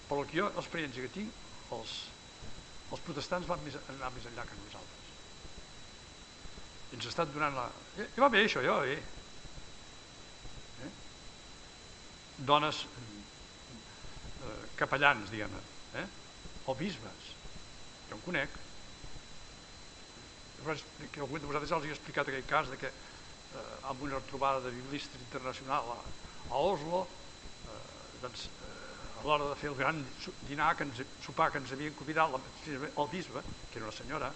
per 0.10 0.20
que 0.28 0.42
jo, 0.42 0.50
l'experiència 0.58 1.06
que 1.06 1.14
tinc, 1.14 1.44
els, 1.78 1.94
els 2.92 3.06
protestants 3.06 3.48
van 3.48 3.64
més, 3.64 3.78
anar 3.94 4.12
més 4.16 4.28
enllà 4.32 4.44
que 4.50 4.60
nosaltres. 4.66 5.07
I 6.92 6.98
ens 6.98 7.08
ha 7.08 7.14
estat 7.14 7.34
donant 7.34 7.56
la... 7.58 7.68
Eh, 8.00 8.08
va 8.18 8.30
bé 8.32 8.44
això, 8.46 8.64
ja 8.64 8.78
va 8.78 8.86
bé. 8.88 8.98
Eh? 10.86 10.92
Dones 12.48 12.84
eh, 12.86 14.62
capellans, 14.80 15.32
diguem-ne, 15.34 15.62
eh? 16.02 16.08
o 16.68 16.76
bisbes, 16.76 17.34
jo 18.10 18.16
en 18.16 18.24
conec, 18.26 18.56
que 21.12 21.22
algú 21.22 21.40
de 21.40 21.48
vosaltres 21.48 21.72
els 21.78 21.86
he 21.88 21.94
explicat 21.94 22.28
aquell 22.28 22.48
cas 22.50 22.72
de 22.72 22.80
que 22.82 22.90
eh, 22.90 23.90
amb 23.90 24.02
una 24.04 24.20
trobada 24.32 24.64
de 24.66 24.74
biblistes 24.76 25.22
internacional 25.28 25.94
a, 25.94 26.00
a 26.50 26.58
Oslo 26.58 27.06
eh, 27.06 27.78
doncs, 28.24 28.48
eh, 28.48 29.22
a 29.22 29.24
l'hora 29.28 29.52
de 29.52 29.60
fer 29.62 29.70
el 29.72 29.78
gran 29.80 30.02
dinar 30.50 30.74
que 30.76 30.88
ens, 30.88 31.04
sopar 31.24 31.52
que 31.52 31.62
ens 31.62 31.72
havien 31.72 31.96
convidat 31.98 32.34
la, 32.34 32.42
el 32.68 33.10
bisbe, 33.14 33.44
que 33.72 33.80
era 33.80 33.88
una 33.88 33.96
senyora 33.96 34.32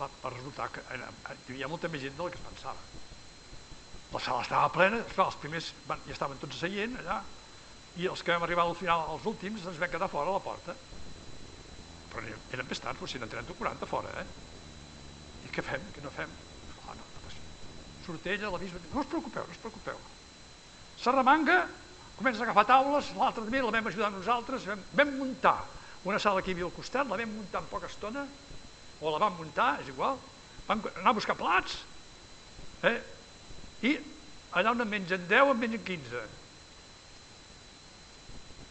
va, 0.00 0.08
va 0.22 0.32
resultar 0.34 0.70
que 0.74 0.84
eh, 0.94 1.00
hi 1.00 1.54
havia 1.54 1.70
molta 1.72 1.90
més 1.92 2.04
gent 2.04 2.16
del 2.18 2.32
que 2.32 2.40
es 2.40 2.46
pensava 2.48 3.04
la 4.12 4.22
sala 4.22 4.42
estava 4.44 4.72
plena 4.72 5.02
esclar, 5.02 5.26
els 5.26 5.40
primers 5.42 5.72
van, 5.88 6.02
ja 6.06 6.14
estaven 6.14 6.38
tots 6.42 6.60
seient 6.62 6.98
allà 7.02 7.20
i 7.96 8.06
els 8.10 8.22
que 8.22 8.32
vam 8.32 8.44
arribar 8.44 8.66
al 8.68 8.76
final, 8.76 9.06
els 9.14 9.24
últims, 9.26 9.64
ens 9.66 9.80
vam 9.80 9.90
quedar 9.92 10.08
fora 10.12 10.30
a 10.30 10.36
la 10.38 10.44
porta 10.44 10.76
però 12.12 12.22
eren 12.54 12.68
més 12.68 12.80
tard, 12.80 13.00
si 13.10 13.20
n'en 13.20 13.32
30 13.32 13.52
o 13.52 13.58
40 13.58 13.88
fora 13.90 14.12
eh? 14.22 14.26
què 15.56 15.64
fem, 15.64 15.84
què 15.94 16.04
no 16.04 16.12
fem? 16.12 16.32
Ah, 16.84 16.92
no, 16.92 17.00
no, 17.00 17.22
pues, 17.24 17.36
surt 18.04 18.26
ella, 18.28 18.52
la 18.52 18.60
bisbe, 18.60 18.80
no 18.92 19.00
us 19.00 19.08
preocupeu, 19.08 19.46
no 19.48 19.54
us 19.56 19.62
preocupeu. 19.62 20.00
Sarramanga 21.00 21.62
comença 22.18 22.42
a 22.42 22.46
agafar 22.48 22.66
taules, 22.68 23.08
l'altre 23.16 23.44
també 23.44 23.62
la 23.64 23.72
vam 23.72 23.88
ajudar 23.88 24.10
nosaltres, 24.12 24.66
vam, 24.68 24.82
vam 25.00 25.14
muntar 25.16 25.58
una 26.04 26.20
sala 26.22 26.42
que 26.42 26.52
hi 26.52 26.56
havia 26.56 26.68
al 26.68 26.76
costat, 26.76 27.08
la 27.08 27.18
vam 27.20 27.32
muntar 27.38 27.62
en 27.64 27.70
poca 27.72 27.88
estona, 27.88 28.26
o 29.00 29.12
la 29.12 29.20
vam 29.22 29.36
muntar, 29.38 29.76
és 29.82 29.90
igual, 29.92 30.18
vam 30.66 30.82
anar 30.94 31.12
a 31.12 31.16
buscar 31.18 31.36
plats, 31.38 31.78
eh? 32.82 32.98
i 33.84 33.96
allà 34.56 34.72
on 34.72 34.84
en 34.84 34.88
mengen 34.88 35.26
10 35.28 35.52
en 35.52 35.60
mengen 35.60 35.82
15. 35.84 36.22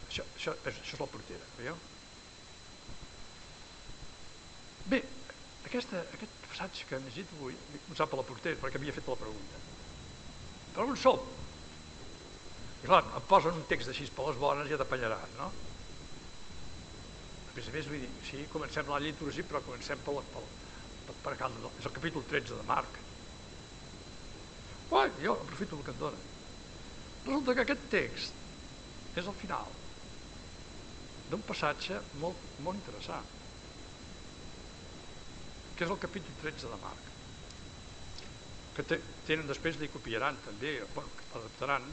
Això, 0.06 0.24
això, 0.38 0.56
això 0.64 0.82
és 0.82 1.00
la 1.00 1.08
portera, 1.12 1.52
veieu? 1.58 1.78
Bé, 4.90 5.00
aquesta, 5.66 6.02
aquest 6.14 6.36
passatge 6.46 6.86
que 6.88 6.98
hem 6.98 7.06
llegit 7.08 7.32
avui, 7.38 7.54
he 7.54 7.80
començat 7.86 8.10
per 8.10 8.20
la 8.20 8.26
portera 8.28 8.60
perquè 8.62 8.80
havia 8.80 8.94
fet 8.96 9.10
la 9.10 9.18
pregunta. 9.20 9.62
Per 10.76 10.86
on 10.86 10.98
som? 11.00 11.22
I 12.82 12.88
clar, 12.88 13.02
em 13.18 13.24
posen 13.30 13.56
un 13.58 13.66
text 13.70 13.90
així 13.90 14.06
per 14.14 14.28
les 14.28 14.38
bones 14.40 14.68
i 14.68 14.74
ja 14.74 14.78
t'apanyaràs, 14.82 15.32
no? 15.40 15.50
Més 17.56 17.68
a 17.70 17.72
més, 17.72 17.86
vull 17.88 18.02
dir, 18.02 18.08
sí, 18.28 18.42
comencem 18.52 18.88
la 18.92 19.00
litúrgia, 19.00 19.44
però 19.48 19.62
comencem 19.64 20.00
per, 20.04 20.12
la, 20.18 20.24
per, 20.34 21.14
per, 21.24 21.34
cal, 21.40 21.54
és 21.80 21.88
el 21.88 21.94
capítol 21.96 22.26
13 22.28 22.58
de 22.58 22.66
Marc. 22.68 22.98
Uai, 24.90 25.08
jo 25.22 25.38
aprofito 25.40 25.78
el 25.78 25.86
que 25.86 25.94
et 25.94 26.02
dona. 26.02 26.20
Resulta 27.24 27.56
que 27.56 27.64
aquest 27.64 27.88
text 27.94 29.16
és 29.16 29.24
el 29.24 29.38
final 29.40 29.72
d'un 31.30 31.42
passatge 31.48 31.98
molt, 32.20 32.44
molt 32.62 32.78
interessant, 32.78 33.32
que 35.76 35.84
és 35.88 35.90
el 35.90 36.02
capítol 36.04 36.38
13 36.44 36.70
de 36.74 36.78
Marc, 36.84 37.10
que 38.76 38.84
te, 38.84 39.00
tenen 39.26 39.48
després, 39.48 39.80
li 39.80 39.88
copiaran 39.90 40.38
també, 40.44 40.76
bueno, 40.94 41.26
l'adaptaran, 41.32 41.88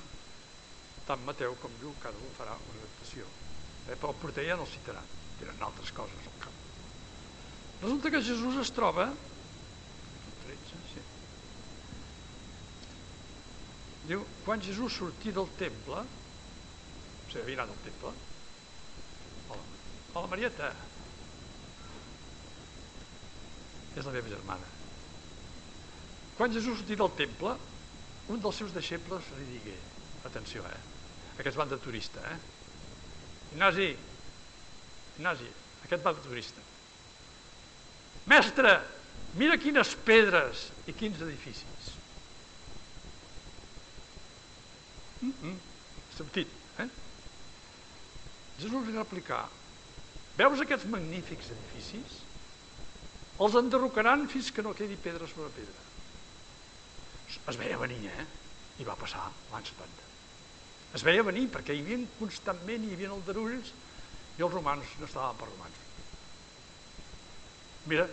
tant 1.08 1.24
Mateu 1.26 1.56
com 1.64 1.82
Lluc, 1.82 1.98
cada 2.04 2.20
un 2.20 2.36
farà 2.38 2.54
una 2.60 2.80
adaptació. 2.84 3.26
Eh? 3.88 3.96
Però 3.96 4.12
el 4.12 4.50
no 4.60 4.68
el 4.68 4.72
citarà, 4.72 5.02
tenen 5.44 5.68
altres 5.68 5.92
coses 5.96 6.28
al 6.28 6.38
camp. 6.44 6.60
Resulta 7.82 8.12
que 8.12 8.22
Jesús 8.24 8.60
es 8.62 8.72
troba, 8.76 9.10
13, 10.46 10.80
sí, 10.94 11.04
diu, 14.08 14.24
quan 14.46 14.64
Jesús 14.64 15.00
sortí 15.00 15.34
del 15.36 15.50
temple, 15.60 16.04
o 16.04 17.28
sigui, 17.32 17.44
havia 17.44 17.60
anat 17.64 17.74
al 17.76 17.84
temple, 17.88 18.14
hola, 19.50 19.68
hola 20.14 20.32
Marieta, 20.32 20.72
és 23.94 24.08
la 24.08 24.16
meva 24.16 24.32
germana. 24.32 24.72
Quan 26.38 26.56
Jesús 26.56 26.80
sortí 26.80 26.98
del 26.98 27.14
temple, 27.20 27.58
un 28.34 28.40
dels 28.42 28.64
seus 28.64 28.72
deixebles 28.74 29.28
li 29.38 29.52
digué, 29.52 29.76
atenció, 30.26 30.64
eh? 30.66 30.82
Aquests 31.36 31.60
van 31.60 31.70
de 31.70 31.78
turista, 31.84 32.24
eh? 32.32 32.40
Ignasi, 33.54 33.92
Ignasi, 35.18 35.50
aquest 35.86 36.04
va 36.06 36.14
de 36.16 36.24
turista. 36.26 36.62
Mestre, 38.30 38.74
mira 39.38 39.60
quines 39.62 39.94
pedres 40.08 40.70
i 40.88 40.96
quins 40.96 41.22
edificis. 41.22 41.92
Mm 45.22 45.34
-mm, 45.42 45.58
sentit, 46.18 46.48
eh? 46.80 46.90
Jesús 48.60 48.88
li 48.88 48.98
replicar, 48.98 49.48
veus 50.38 50.60
aquests 50.60 50.90
magnífics 50.90 51.52
edificis? 51.52 52.22
Els 53.40 53.56
enderrocaran 53.56 54.28
fins 54.28 54.52
que 54.52 54.62
no 54.62 54.74
quedi 54.74 54.96
pedra 54.96 55.28
sobre 55.28 55.50
pedra. 55.50 55.82
Es 57.48 57.58
veia 57.58 57.78
venir, 57.78 58.06
eh? 58.06 58.26
I 58.80 58.84
va 58.84 58.96
passar 58.96 59.32
l'any 59.52 59.66
70. 59.66 60.04
Es 60.94 61.04
veia 61.04 61.24
venir 61.24 61.48
perquè 61.50 61.74
hi 61.74 61.82
havia 61.82 62.08
constantment, 62.20 62.86
hi 62.86 62.94
havia 62.94 63.10
aldarulls 63.10 63.74
i 64.38 64.44
els 64.46 64.54
romans 64.54 64.96
no 65.00 65.08
estaven 65.10 65.40
per 65.40 65.50
romans. 65.50 65.82
Mira, 67.92 68.08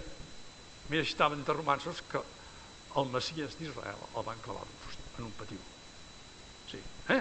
mira 0.91 1.05
si 1.05 1.15
estaven 1.15 1.45
de 1.47 1.57
romansos 1.57 2.03
que 2.11 2.23
el 3.01 3.11
Messies 3.15 3.57
d'Israel 3.59 4.03
el 4.09 4.27
van 4.27 4.43
clavar 4.45 4.67
en 4.67 5.29
un 5.29 5.33
patiu. 5.39 5.61
Sí, 6.71 6.81
eh? 7.15 7.21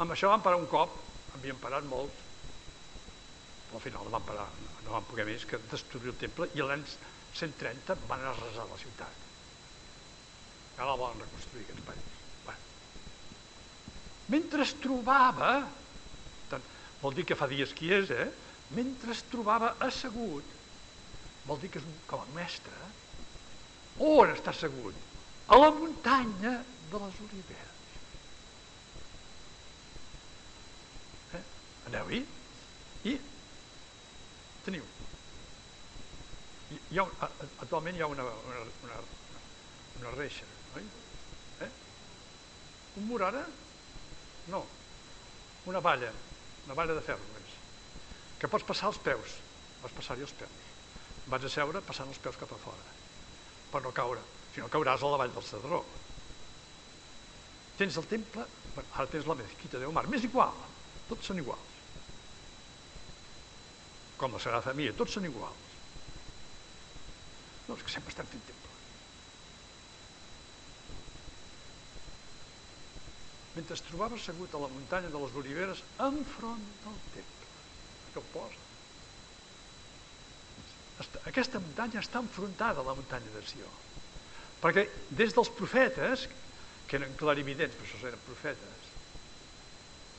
Amb 0.00 0.14
això 0.14 0.32
van 0.32 0.44
parar 0.44 0.60
un 0.60 0.68
cop, 0.70 0.94
havien 1.36 1.60
parat 1.60 1.86
molt, 1.88 2.22
però 3.68 3.78
al 3.78 3.84
final 3.84 4.14
van 4.14 4.26
parar, 4.26 4.46
no 4.86 4.96
van 4.96 5.08
poder 5.10 5.28
més 5.28 5.44
que 5.46 5.60
destruir 5.70 6.14
el 6.14 6.20
temple 6.22 6.48
i 6.56 6.64
l'any 6.64 6.86
130 6.88 7.98
van 8.08 8.24
arrasar 8.32 8.66
la 8.70 8.80
ciutat. 8.80 9.28
Ara 10.80 10.88
la 10.88 10.96
volen 10.96 11.20
reconstruir 11.20 11.66
aquests 11.68 11.86
països 11.90 12.10
mentre 14.30 14.62
es 14.62 14.72
trobava, 14.78 15.58
vol 17.00 17.16
dir 17.16 17.24
que 17.28 17.38
fa 17.38 17.48
dies 17.50 17.72
qui 17.76 17.90
és, 17.96 18.10
eh? 18.12 18.28
mentre 18.76 19.14
es 19.14 19.22
trobava 19.30 19.74
assegut, 19.86 20.56
vol 21.46 21.60
dir 21.62 21.70
que 21.72 21.80
és 21.80 21.86
un, 21.86 21.96
com 22.10 22.22
a 22.22 22.28
mestre, 22.36 22.74
on 24.00 24.32
està 24.32 24.52
assegut? 24.54 24.96
A 25.50 25.58
la 25.58 25.70
muntanya 25.74 26.60
de 26.90 27.00
les 27.02 27.18
Oliveres. 27.24 27.96
Eh? 31.38 31.42
Aneu-hi 31.90 32.20
i 33.10 33.16
teniu. 34.66 34.86
Hi 36.70 37.00
ha, 37.00 37.06
actualment 37.64 37.98
hi 37.98 38.04
ha 38.04 38.10
una, 38.12 38.28
una, 38.46 38.62
una, 38.86 39.00
una 39.98 40.14
reixa, 40.14 40.46
oi? 40.78 40.84
Eh? 41.66 41.70
Un 43.00 43.08
mur 43.10 43.24
ara 43.26 43.42
no, 44.50 44.64
una 45.70 45.80
valla, 45.82 46.10
una 46.66 46.76
valla 46.78 46.96
de 46.96 47.04
ferro, 47.04 47.24
més, 47.36 47.54
que 48.40 48.50
pots 48.50 48.66
passar 48.66 48.90
els 48.90 49.00
peus, 49.04 49.38
vas 49.82 49.96
passar-hi 49.96 50.26
els 50.26 50.34
peus. 50.36 50.68
Vaig 51.30 51.46
a 51.46 51.52
seure 51.52 51.82
passant 51.86 52.08
els 52.10 52.20
peus 52.22 52.38
cap 52.40 52.52
a 52.54 52.60
fora, 52.60 52.94
per 53.72 53.82
no 53.84 53.92
caure, 53.96 54.22
si 54.54 54.62
no 54.62 54.70
cauràs 54.72 55.02
a 55.04 55.10
la 55.12 55.20
vall 55.20 55.34
del 55.34 55.46
Cedró. 55.46 55.82
Tens 57.80 57.96
el 57.96 58.08
temple, 58.10 58.46
ara 58.82 59.08
tens 59.08 59.28
la 59.28 59.36
mesquita 59.38 59.80
de 59.80 59.88
Omar, 59.88 60.06
m'és 60.10 60.26
igual, 60.28 60.56
tots 61.08 61.30
són 61.30 61.40
iguals. 61.40 61.76
Com 64.20 64.36
la 64.36 64.42
Sagrada 64.42 64.68
Família, 64.68 64.96
tots 64.96 65.16
són 65.16 65.28
iguals. 65.28 65.76
No, 67.68 67.76
és 67.76 67.84
que 67.86 67.94
sempre 67.94 68.12
estem 68.12 68.28
fent 68.28 68.42
temple. 68.50 68.59
Mentre 73.54 73.74
es 73.74 73.84
trobava 73.86 74.16
assegut 74.16 74.54
a 74.54 74.62
la 74.62 74.70
muntanya 74.70 75.10
de 75.10 75.20
les 75.22 75.36
Oliveres 75.42 75.82
enfront 76.06 76.66
del 76.84 76.98
temple. 77.14 77.48
Que 78.14 78.22
posa. 78.34 78.66
Aquesta 81.30 81.62
muntanya 81.62 82.02
està 82.02 82.20
enfrontada 82.20 82.82
a 82.82 82.86
la 82.86 82.94
muntanya 82.98 83.32
de 83.34 83.42
Sió. 83.48 83.70
Perquè 84.60 84.84
des 85.16 85.32
dels 85.34 85.50
profetes, 85.56 86.26
que 86.86 86.98
eren 86.98 87.16
clarividents, 87.16 87.76
però 87.78 87.88
això 87.88 88.10
eren 88.10 88.24
profetes, 88.26 88.88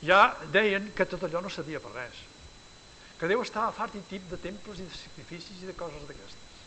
ja 0.02 0.22
deien 0.52 0.89
que 0.98 1.06
tot 1.06 1.28
allò 1.28 1.44
no 1.46 1.52
sabia 1.54 1.82
per 1.84 1.94
res. 1.94 2.24
Que 3.20 3.30
Déu 3.30 3.44
estava 3.46 3.76
fart 3.76 3.96
i 4.00 4.02
tip 4.10 4.26
de 4.32 4.39
temples 4.41 4.82
i 4.82 4.88
de 4.88 4.98
sacrificis 4.98 5.62
i 5.62 5.70
de 5.70 5.76
coses 5.78 6.08
d'aquestes. 6.10 6.63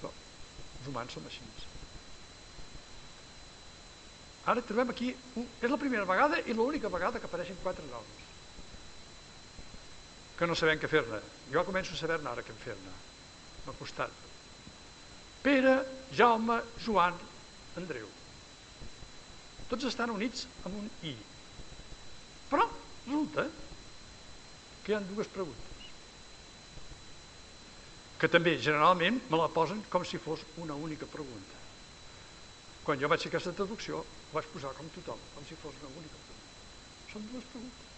Però 0.00 0.10
els 0.10 0.90
humans 0.90 1.14
som 1.14 1.30
així. 1.30 1.71
Ara 4.50 4.62
trobem 4.66 4.90
aquí, 4.90 5.12
és 5.62 5.70
la 5.70 5.78
primera 5.78 6.06
vegada 6.08 6.40
i 6.42 6.54
l'única 6.56 6.90
vegada 6.90 7.20
que 7.22 7.28
apareixen 7.30 7.60
quatre 7.62 7.86
noms 7.86 8.30
que 10.42 10.48
no 10.48 10.56
sabem 10.58 10.80
què 10.82 10.88
fer-ne. 10.90 11.20
Jo 11.54 11.62
començo 11.62 11.94
a 11.94 11.98
saber-ne 12.00 12.26
ara 12.26 12.42
què 12.42 12.54
fer-ne. 12.58 12.92
M'ha 13.62 13.74
costat. 13.78 14.10
Pere, 15.44 15.74
Jaume, 16.18 16.56
Joan, 16.82 17.20
Andreu. 17.78 18.08
Tots 19.70 19.86
estan 19.86 20.10
units 20.10 20.48
amb 20.66 20.80
un 20.80 20.88
I. 21.06 21.12
Però 22.50 22.66
resulta 23.06 23.46
que 24.82 24.92
hi 24.92 24.98
ha 24.98 25.04
dues 25.06 25.30
preguntes 25.30 25.70
que 28.22 28.30
també 28.30 28.52
generalment 28.58 29.16
me 29.30 29.38
la 29.38 29.48
posen 29.50 29.80
com 29.90 30.04
si 30.06 30.18
fos 30.22 30.44
una 30.62 30.74
única 30.78 31.08
pregunta. 31.10 31.61
Quan 32.82 32.98
jo 32.98 33.08
vaig 33.10 33.22
fer 33.22 33.30
aquesta 33.30 33.54
traducció, 33.54 34.02
ho 34.02 34.34
vaig 34.34 34.48
posar 34.50 34.72
com 34.74 34.88
tothom, 34.96 35.20
com 35.36 35.44
si 35.46 35.58
fos 35.62 35.76
una 35.80 35.90
única 36.00 36.18
pregunta. 36.18 36.54
Són 37.12 37.26
dues 37.30 37.44
preguntes. 37.52 37.90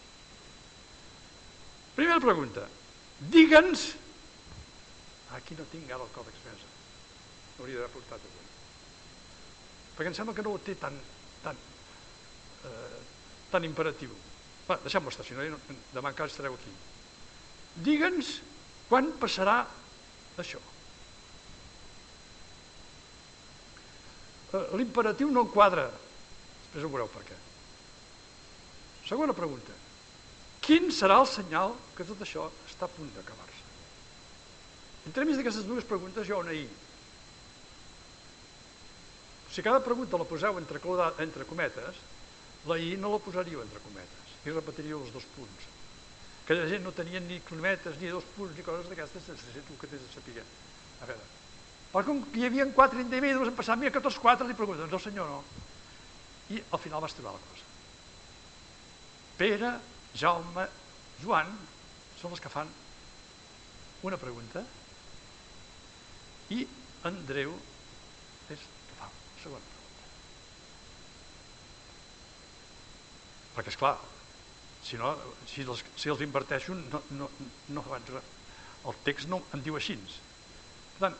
Primera 1.97 2.21
pregunta. 2.21 2.67
Digue'ns... 3.35 3.87
Aquí 5.35 5.57
no 5.59 5.65
tinc 5.73 5.89
ara 5.91 6.05
el 6.05 6.13
còdex 6.15 6.43
Mesa. 6.47 6.69
Hauria 7.59 7.81
d'haver 7.81 7.95
portat 7.95 8.27
avui. 8.29 8.45
Perquè 9.95 10.11
em 10.11 10.17
sembla 10.19 10.35
que 10.37 10.45
no 10.47 10.53
ho 10.55 10.61
té 10.63 10.75
tan, 10.79 10.99
tan, 11.43 11.59
eh, 12.69 13.01
tan 13.51 13.67
imperatiu. 13.67 14.13
Va, 14.69 14.79
deixem-ho 14.85 15.11
estar, 15.11 15.27
si 15.27 15.39
no, 15.39 15.47
demà 15.95 16.13
encara 16.13 16.31
estareu 16.31 16.55
aquí. 16.59 16.71
Digue'ns 17.89 18.37
quan 18.91 19.11
passarà 19.23 19.63
això. 20.39 20.61
L'imperatiu 24.79 25.31
no 25.31 25.45
enquadra. 25.47 25.89
Després 25.91 26.87
ho 26.87 26.93
veureu 26.93 27.11
per 27.11 27.25
què. 27.27 27.39
Segona 29.09 29.37
pregunta. 29.37 29.75
Quin 30.65 30.89
serà 30.97 31.19
el 31.21 31.29
senyal 31.29 31.75
que 31.97 32.07
tot 32.09 32.23
això 32.25 32.49
està 32.69 32.89
a 32.89 32.93
punt 32.93 33.11
d'acabar-se? 33.17 33.63
Entremig 35.11 35.37
d'aquestes 35.37 35.67
dues 35.69 35.85
preguntes 35.85 36.27
hi 36.27 36.33
ha 36.33 36.41
una 36.41 36.55
I. 36.57 36.65
Si 39.53 39.63
cada 39.63 39.83
pregunta 39.85 40.19
la 40.19 40.27
poseu 40.27 40.57
entre, 40.59 40.81
entre 41.23 41.45
cometes, 41.47 42.01
la 42.67 42.79
I 42.81 42.97
no 42.97 43.13
la 43.13 43.21
posaríeu 43.23 43.63
entre 43.63 43.83
cometes 43.85 44.33
i 44.45 44.53
repetiríeu 44.53 45.03
els 45.05 45.13
dos 45.13 45.25
punts. 45.37 45.69
Aquella 46.45 46.67
gent 46.69 46.83
no 46.85 46.93
tenia 46.93 47.21
ni 47.25 47.39
cometes, 47.49 47.97
ni 48.01 48.11
dos 48.13 48.25
punts, 48.35 48.57
ni 48.57 48.65
coses 48.65 48.89
d'aquestes, 48.91 49.31
tu 49.69 49.77
que 49.81 49.89
tens 49.89 50.03
de 50.03 50.11
saber. 50.13 50.45
A 51.01 51.09
veure, 51.09 51.29
però 51.95 52.03
com 52.09 52.25
que 52.27 52.41
hi 52.41 52.49
havia 52.49 52.65
quatre 52.75 52.99
individus, 52.99 53.47
em 53.47 53.55
passava 53.55 53.91
que 53.95 54.01
tots 54.03 54.17
quatre 54.19 54.49
li 54.49 54.57
pregunten, 54.59 54.89
no 54.91 54.99
senyor, 54.99 55.29
no. 55.31 55.43
I 56.51 56.57
al 56.75 56.81
final 56.83 57.03
vas 57.05 57.13
trobar 57.15 57.37
la 57.37 57.43
cosa. 57.47 57.69
Pere, 59.39 59.69
Jaume, 60.19 60.65
Joan 61.23 61.53
són 62.19 62.35
els 62.35 62.43
que 62.43 62.51
fan 62.51 62.71
una 64.03 64.19
pregunta 64.19 64.65
i 66.55 66.65
Andreu 67.07 67.55
és 68.51 68.65
que 68.89 68.97
fa 68.99 69.07
la 69.07 69.43
segona 69.45 69.63
pregunta. 69.69 70.09
Perquè, 73.55 73.71
és 73.71 73.79
clar, 73.85 73.93
si, 74.83 74.99
no, 74.99 75.13
si, 75.47 75.63
els, 75.63 75.85
si 75.95 76.11
els 76.11 76.27
inverteixo 76.27 76.75
no, 76.81 77.05
no, 77.21 77.31
no 77.71 77.87
faig 77.87 78.11
res. 78.17 78.35
El 78.85 78.99
text 79.07 79.31
no 79.31 79.41
em 79.55 79.63
diu 79.65 79.79
així. 79.79 79.95
Per 80.99 81.07
tant, 81.07 81.17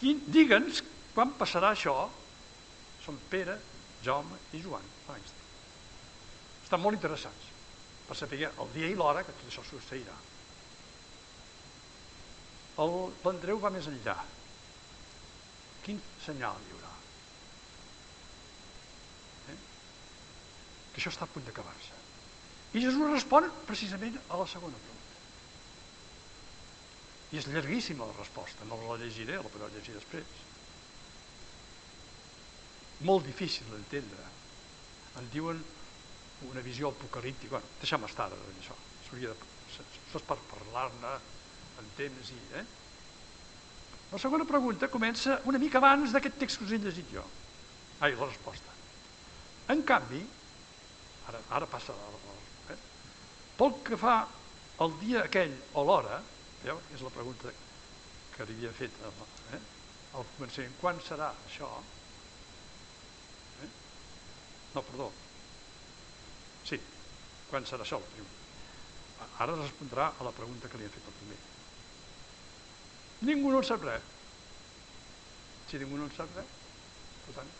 digue'ns 0.00 0.82
quan 1.14 1.34
passarà 1.38 1.72
això. 1.74 1.96
Són 3.04 3.18
Pere, 3.30 3.58
Jaume 4.04 4.38
i 4.54 4.62
Joan. 4.62 4.84
Estan 6.62 6.82
molt 6.82 6.98
interessants 6.98 7.46
per 8.08 8.16
saber 8.16 8.42
el 8.48 8.74
dia 8.74 8.88
i 8.88 8.96
l'hora 8.96 9.24
que 9.24 9.34
tot 9.36 9.48
això 9.50 9.64
succeirà. 9.64 10.16
L'Andreu 12.78 13.58
va 13.60 13.72
més 13.74 13.88
enllà. 13.90 14.16
Quin 15.84 15.98
senyal 16.24 16.60
hi 16.62 16.74
haurà? 16.76 16.92
Eh? 19.54 19.56
Que 20.92 21.00
això 21.00 21.10
està 21.10 21.26
a 21.26 21.32
punt 21.32 21.48
d'acabar-se. 21.48 21.96
I 22.76 22.84
Jesús 22.84 23.10
respon 23.10 23.48
precisament 23.66 24.20
a 24.28 24.40
la 24.42 24.46
segona 24.46 24.76
pregunta. 24.76 24.97
I 27.32 27.40
és 27.40 27.48
llarguíssima 27.52 28.06
la 28.08 28.16
resposta, 28.16 28.64
no 28.68 28.78
la 28.80 28.96
llegiré, 29.00 29.36
la 29.36 29.50
podeu 29.52 29.68
llegir 29.74 29.94
després. 29.96 30.38
Molt 33.08 33.26
difícil 33.28 33.68
d'entendre. 33.70 34.24
En 35.20 35.28
diuen 35.32 35.60
una 36.48 36.62
visió 36.64 36.88
apocalíptica. 36.88 37.58
Bueno, 37.58 37.76
deixem 37.82 38.06
estar 38.08 38.30
en 38.32 38.60
això. 38.62 38.76
De, 39.12 39.32
això 39.32 39.84
és 40.20 40.26
per 40.28 40.38
parlar-ne 40.50 41.14
en 41.82 41.92
temps 41.98 42.32
i... 42.32 42.40
Eh? 42.60 42.64
La 44.08 44.20
segona 44.22 44.46
pregunta 44.48 44.88
comença 44.88 45.36
una 45.50 45.60
mica 45.60 45.82
abans 45.82 46.14
d'aquest 46.14 46.38
text 46.40 46.60
que 46.60 46.68
us 46.68 46.72
he 46.72 46.80
llegit 46.80 47.12
jo. 47.12 47.24
Ai, 48.00 48.14
la 48.16 48.30
resposta. 48.30 48.72
En 49.68 49.82
canvi, 49.84 50.22
ara, 51.28 51.42
ara 51.58 51.68
passa 51.68 51.92
pel 53.58 53.74
que 53.84 53.98
fa 53.98 54.20
al 54.84 54.92
dia 55.00 55.24
aquell 55.26 55.54
o 55.74 55.82
l'hora, 55.86 56.20
és 56.66 57.02
la 57.04 57.12
pregunta 57.14 57.52
que 58.34 58.46
li 58.48 58.56
havia 58.58 58.72
fet 58.74 58.96
eh, 59.06 59.60
al 60.18 60.26
començament, 60.34 60.74
quan 60.80 60.98
serà 61.04 61.28
això? 61.46 61.68
Eh? 63.62 63.70
No, 64.74 64.82
perdó. 64.82 65.08
Sí, 66.66 66.80
quan 67.50 67.66
serà 67.68 67.86
això? 67.86 68.00
Ara 69.38 69.54
respondrà 69.54 70.10
a 70.18 70.26
la 70.26 70.34
pregunta 70.34 70.70
que 70.70 70.80
li 70.80 70.86
ha 70.86 70.94
fet 70.94 71.06
el 71.10 71.16
primer. 71.20 71.38
Ningú 73.30 73.54
no 73.54 73.62
en 73.62 73.66
sap 73.66 73.86
res. 73.86 74.12
Si 75.70 75.78
ningú 75.78 75.98
no 75.98 76.06
en 76.06 76.14
sap 76.16 76.34
res, 76.38 76.52
per 77.26 77.38
tant, 77.38 77.56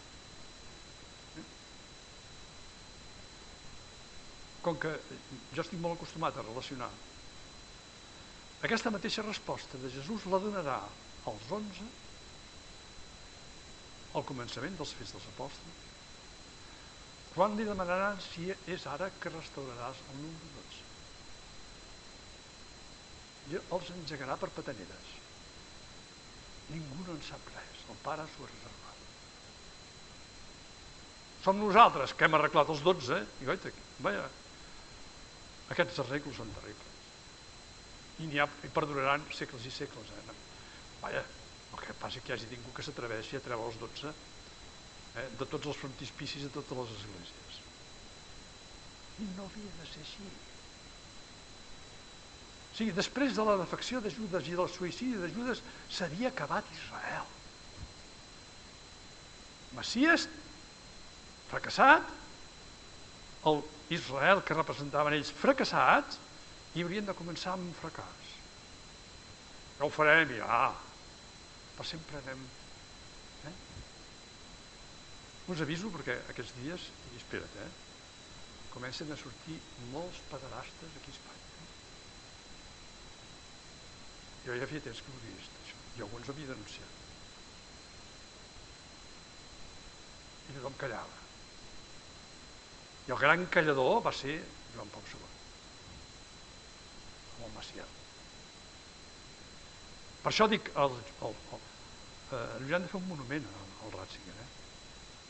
com 4.69 4.79
que 4.83 4.91
jo 5.55 5.63
estic 5.63 5.79
molt 5.81 5.97
acostumat 5.97 6.37
a 6.37 6.45
relacionar, 6.45 6.91
aquesta 8.67 8.91
mateixa 8.91 9.23
resposta 9.23 9.79
de 9.79 9.91
Jesús 9.95 10.25
la 10.27 10.41
donarà 10.43 10.79
als 11.31 11.51
11 11.55 11.85
al 14.19 14.25
començament 14.27 14.75
dels 14.79 14.95
fets 14.99 15.13
dels 15.15 15.29
apòstols, 15.35 15.85
quan 17.35 17.55
li 17.55 17.67
demanaran 17.69 18.19
si 18.25 18.49
és 18.51 18.87
ara 18.91 19.11
que 19.21 19.31
restauraràs 19.31 20.01
el 20.11 20.19
número 20.25 20.49
12. 20.57 20.81
I 23.53 23.61
els 23.77 23.93
engegarà 23.95 24.37
per 24.41 24.51
pataneres. 24.57 25.15
Ningú 26.73 27.05
no 27.05 27.15
en 27.15 27.23
sap 27.29 27.47
res, 27.55 27.87
el 27.93 28.03
pare 28.03 28.27
s'ho 28.33 28.45
ha 28.45 28.51
reservat. 28.51 29.07
Som 31.47 31.63
nosaltres 31.63 32.17
que 32.19 32.27
hem 32.27 32.37
arreglat 32.41 32.75
els 32.75 32.83
12, 32.85 33.23
i 33.45 33.49
goita, 33.49 33.73
vaja, 34.05 34.27
aquests 35.77 36.03
arreglos 36.03 36.43
són 36.43 36.51
terribles. 36.59 36.88
I 38.19 38.27
n'hi 38.27 38.41
ha, 38.43 38.49
i 38.67 38.71
perduraran 38.75 39.25
segles 39.35 39.67
i 39.69 39.73
segles. 39.75 40.11
Eh? 40.11 40.37
Vaja, 41.03 41.23
el 41.73 41.85
que 41.85 41.95
passa 42.01 42.23
que 42.25 42.33
hi 42.33 42.37
hagi 42.37 42.51
ningú 42.51 42.75
que 42.75 42.85
s'atreveixi 42.87 43.39
a 43.39 43.45
treure 43.45 43.71
els 43.71 43.79
12 43.81 44.11
eh, 44.11 45.27
de 45.39 45.47
tots 45.47 45.71
els 45.71 45.81
frontispicis 45.81 46.47
de 46.47 46.53
totes 46.55 46.83
les 46.83 46.95
esglésies. 46.99 47.63
I 49.19 49.31
no 49.37 49.47
havia 49.49 49.73
de 49.81 49.89
ser 49.93 50.05
així. 50.05 50.29
O 52.69 52.77
sigui, 52.79 52.93
després 52.95 53.35
de 53.35 53.45
la 53.47 53.57
defecció 53.59 54.01
de 54.03 54.13
i 54.13 54.29
del 54.31 54.71
suïcidi 54.71 55.19
de 55.19 55.31
Judes 55.35 55.63
s'havia 55.91 56.31
acabat 56.31 56.69
Israel. 56.75 57.27
Messies 59.75 60.29
fracassat, 61.49 62.07
el 63.49 63.63
Israel 63.95 64.43
que 64.45 64.57
representaven 64.57 65.17
ells 65.17 65.31
fracassats 65.33 66.19
i 66.77 66.85
haurien 66.85 67.07
de 67.09 67.17
començar 67.17 67.55
amb 67.57 67.67
un 67.69 67.75
fracàs. 67.81 68.31
Ja 69.79 69.87
ho 69.87 69.91
farem, 69.95 70.37
ja. 70.37 70.63
Per 71.79 71.87
sempre 71.87 72.21
anem... 72.21 72.41
Eh? 73.49 73.57
Us 75.53 75.63
aviso 75.65 75.93
perquè 75.95 76.19
aquests 76.33 76.57
dies, 76.61 76.89
i 77.13 77.21
espera't, 77.21 77.61
eh? 77.65 77.71
comencen 78.79 79.11
a 79.11 79.17
sortir 79.19 79.57
molts 79.93 80.19
pederastes 80.31 80.99
aquí 81.01 81.11
a 81.11 81.15
Espanya. 81.17 81.47
Eh? 81.63 81.69
Jo 84.47 84.59
ja 84.61 84.69
feia 84.71 84.85
temps 84.85 85.01
que 85.03 85.15
ho 85.15 85.23
he 85.23 85.33
vist, 85.33 85.57
això. 85.65 85.79
Alguns 86.05 86.29
ho 86.29 86.35
havia 86.35 86.51
denunciat. 86.53 86.93
I 90.49 90.55
tothom 90.59 90.77
callava. 90.83 91.17
I 93.09 93.15
el 93.17 93.23
gran 93.25 93.43
callador 93.57 93.99
va 94.05 94.13
ser 94.15 94.37
Joan 94.77 94.93
Pau 94.95 95.03
II, 95.11 95.38
com 97.39 97.49
el 97.49 97.55
Macià. 97.57 97.87
Per 100.23 100.33
això 100.33 100.49
dic, 100.51 100.71
el, 100.83 100.97
el, 101.29 101.37
el, 101.55 101.63
eh, 102.35 102.43
li 102.67 102.75
han 102.75 102.85
de 102.85 102.91
fer 102.91 102.99
un 102.99 103.07
monument 103.09 103.47
al, 103.47 103.71
al 103.87 103.95
Ratzinger, 103.95 104.35
eh? 104.35 104.49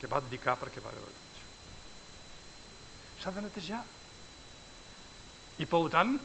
que 0.01 0.11
va 0.11 0.23
dedicar 0.25 0.57
perquè 0.61 0.83
va 0.83 0.95
veure 0.95 1.13
això. 1.13 1.47
S'ha 3.23 3.35
de 3.37 3.45
netejar. 3.45 3.85
I 5.59 5.67
per 5.67 5.83
tant, 5.93 6.17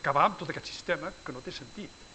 acabar 0.00 0.26
amb 0.26 0.38
tot 0.40 0.50
aquest 0.50 0.70
sistema 0.72 1.12
que 1.24 1.34
no 1.36 1.44
té 1.44 1.54
sentit. 1.54 2.06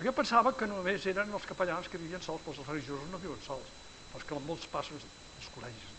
Jo 0.00 0.12
pensava 0.16 0.54
que 0.56 0.68
només 0.68 1.04
eren 1.10 1.32
els 1.36 1.46
capellans 1.48 1.88
que 1.92 2.00
vivien 2.00 2.22
sols, 2.24 2.40
però 2.44 2.56
els 2.56 2.68
religiosos 2.72 3.10
no 3.12 3.20
viuen 3.20 3.40
sols, 3.44 3.72
els 4.16 4.24
que 4.24 4.44
molts 4.46 4.68
passos 4.72 5.04
els 5.04 5.50
col·legis 5.56 5.90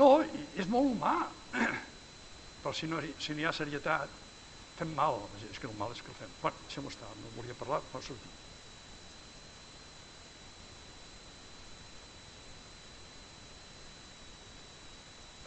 no, 0.00 0.08
és 0.54 0.68
molt 0.70 0.92
humà. 0.94 1.14
Però 2.62 2.72
si 2.74 2.88
no, 2.90 3.02
si 3.20 3.34
no 3.34 3.42
hi 3.42 3.46
ha 3.48 3.52
serietat, 3.52 4.16
fem 4.78 4.94
mal. 4.96 5.20
És 5.36 5.60
que 5.60 5.68
el 5.70 5.76
mal 5.78 5.92
és 5.94 6.02
que 6.02 6.10
el 6.12 6.18
fem. 6.18 6.32
Bueno, 6.42 6.64
deixem-ho 6.66 6.90
estar, 6.92 7.12
no 7.20 7.32
volia 7.36 7.56
parlar, 7.58 7.82
però 7.90 8.02
sortir. 8.02 8.32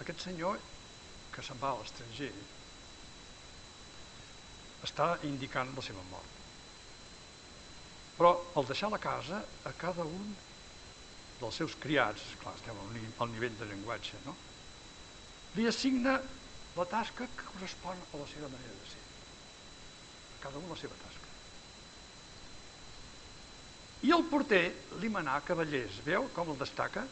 Aquest 0.04 0.28
senyor 0.28 0.62
que 1.34 1.44
se'n 1.44 1.60
va 1.62 1.74
a 1.74 1.80
l'estranger 1.82 2.32
està 4.88 5.08
indicant 5.28 5.74
la 5.76 5.84
seva 5.86 6.04
mort. 6.06 6.38
Però 8.18 8.32
al 8.58 8.66
deixar 8.70 8.90
la 8.94 9.02
casa, 9.02 9.42
a 9.66 9.74
cada 9.78 10.06
un 10.06 10.32
dels 11.40 11.62
seus 11.62 11.76
criats, 11.80 12.24
clar, 12.42 12.56
estem 12.58 12.78
al 12.78 13.34
nivell 13.34 13.58
de 13.60 13.70
llenguatge, 13.70 14.22
no? 14.26 14.36
li 15.58 15.66
assigna 15.66 16.18
la 16.78 16.86
tasca 16.86 17.26
que 17.26 17.46
correspon 17.52 17.98
a 17.98 18.20
la 18.20 18.28
seva 18.30 18.50
manera 18.52 18.74
de 18.78 18.90
ser. 18.90 19.06
A 20.38 20.44
cada 20.44 20.62
un 20.62 20.70
la 20.70 20.78
seva 20.78 20.98
tasca. 21.02 21.26
I 24.06 24.14
el 24.14 24.26
porter 24.30 24.66
li 25.02 25.10
manà 25.10 25.40
cavallers. 25.46 26.04
Veu 26.06 26.30
com 26.36 26.54
el 26.54 26.60
destaca? 26.62 27.08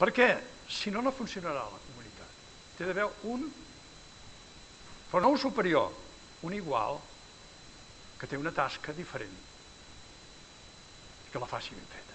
Perquè, 0.00 0.28
si 0.66 0.90
no, 0.90 1.04
no 1.06 1.14
funcionarà 1.14 1.62
la 1.70 1.82
comunitat. 1.86 2.40
Té 2.78 2.88
d'haver 2.88 3.06
un, 3.30 3.46
però 5.12 5.22
no 5.22 5.30
un 5.36 5.38
superior, 5.38 5.94
un 6.42 6.58
igual, 6.58 6.98
que 8.18 8.26
té 8.26 8.38
una 8.38 8.54
tasca 8.54 8.94
diferent, 8.98 9.38
que 11.30 11.38
la 11.38 11.50
faci 11.50 11.78
ben 11.78 11.86
feta. 11.94 12.11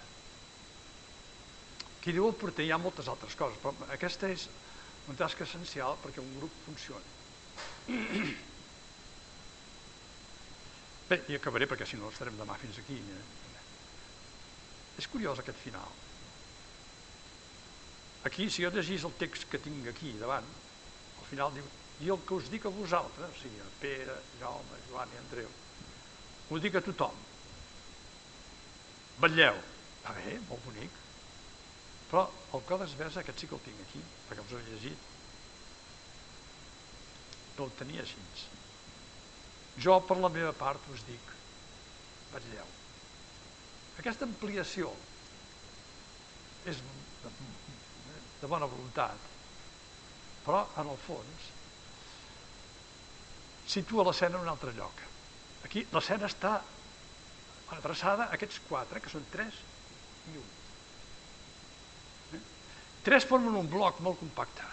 Qui 2.08 2.14
diu 2.16 2.24
el 2.24 2.36
porter 2.40 2.64
hi 2.64 2.70
ha 2.72 2.78
moltes 2.80 3.04
altres 3.12 3.34
coses, 3.36 3.58
però 3.60 3.74
aquesta 3.92 4.30
és 4.32 4.46
una 5.10 5.18
tasca 5.20 5.44
essencial 5.44 5.98
perquè 6.00 6.22
un 6.22 6.30
grup 6.38 6.54
funcioni. 6.64 7.10
Bé, 11.10 11.18
i 11.28 11.36
acabaré 11.36 11.66
perquè 11.68 11.84
si 11.90 11.98
no 12.00 12.08
estarem 12.08 12.38
demà 12.40 12.54
fins 12.62 12.78
aquí. 12.80 12.96
Eh? 12.96 13.58
És 15.02 15.08
curiós 15.12 15.42
aquest 15.42 15.60
final. 15.60 15.92
Aquí, 18.30 18.46
si 18.48 18.64
jo 18.64 18.70
llegís 18.72 19.04
el 19.04 19.12
text 19.20 19.44
que 19.52 19.60
tinc 19.66 19.90
aquí 19.92 20.14
davant, 20.16 20.48
al 21.18 21.26
final 21.28 21.52
diu, 21.58 21.66
i 22.06 22.08
el 22.14 22.22
que 22.24 22.38
us 22.38 22.48
dic 22.48 22.64
a 22.64 22.72
vosaltres, 22.72 23.34
o 23.36 23.42
sigui, 23.42 23.60
a 23.60 23.68
Pere, 23.82 24.16
Jaume, 24.40 24.80
Joan 24.88 25.12
i 25.12 25.20
Andreu, 25.20 25.52
ho 26.48 26.62
dic 26.64 26.80
a 26.80 26.82
tothom. 26.88 27.20
Vetlleu. 29.20 29.60
Va 30.06 30.16
bé, 30.22 30.38
molt 30.48 30.64
bonic. 30.70 31.04
Però 32.08 32.24
el 32.56 32.62
codi 32.64 32.86
d'esversa, 32.86 33.20
aquest 33.20 33.42
sí 33.42 33.48
que 33.48 33.56
el 33.58 33.64
tinc 33.66 33.82
aquí, 33.84 34.00
perquè 34.28 34.44
us 34.44 34.54
he 34.56 34.62
llegit. 34.70 35.08
No 37.58 37.66
el 37.68 37.74
tenia 37.80 38.04
així. 38.04 38.22
Jo, 39.84 39.98
per 40.08 40.16
la 40.18 40.30
meva 40.32 40.54
part, 40.56 40.88
us 40.94 41.04
dic, 41.06 41.34
vetlleu. 42.32 42.70
Aquesta 44.00 44.26
ampliació 44.26 44.90
és 46.70 46.80
de, 47.24 47.32
de 48.40 48.50
bona 48.50 48.66
voluntat, 48.70 49.28
però, 50.46 50.64
en 50.80 50.90
el 50.94 51.00
fons, 51.04 51.48
situa 53.68 54.06
l'escena 54.08 54.38
en 54.38 54.46
un 54.46 54.52
altre 54.54 54.72
lloc. 54.78 55.02
Aquí 55.68 55.84
l'escena 55.92 56.30
està 56.30 56.54
adreçada 57.76 58.28
a 58.28 58.38
aquests 58.38 58.62
quatre, 58.68 59.02
que 59.04 59.12
són 59.12 59.26
tres 59.34 59.60
i 60.32 60.38
un. 60.40 60.57
Eh? 62.98 63.04
Tres 63.04 63.24
formen 63.24 63.54
un 63.54 63.68
bloc 63.70 64.00
molt 64.00 64.18
compacte. 64.18 64.66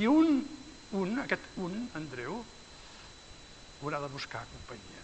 I 0.00 0.08
un, 0.08 0.40
un, 0.98 1.18
aquest 1.22 1.44
un, 1.60 1.88
Andreu, 1.94 2.42
haurà 3.82 4.00
de 4.00 4.10
buscar 4.12 4.44
companyia. 4.50 5.02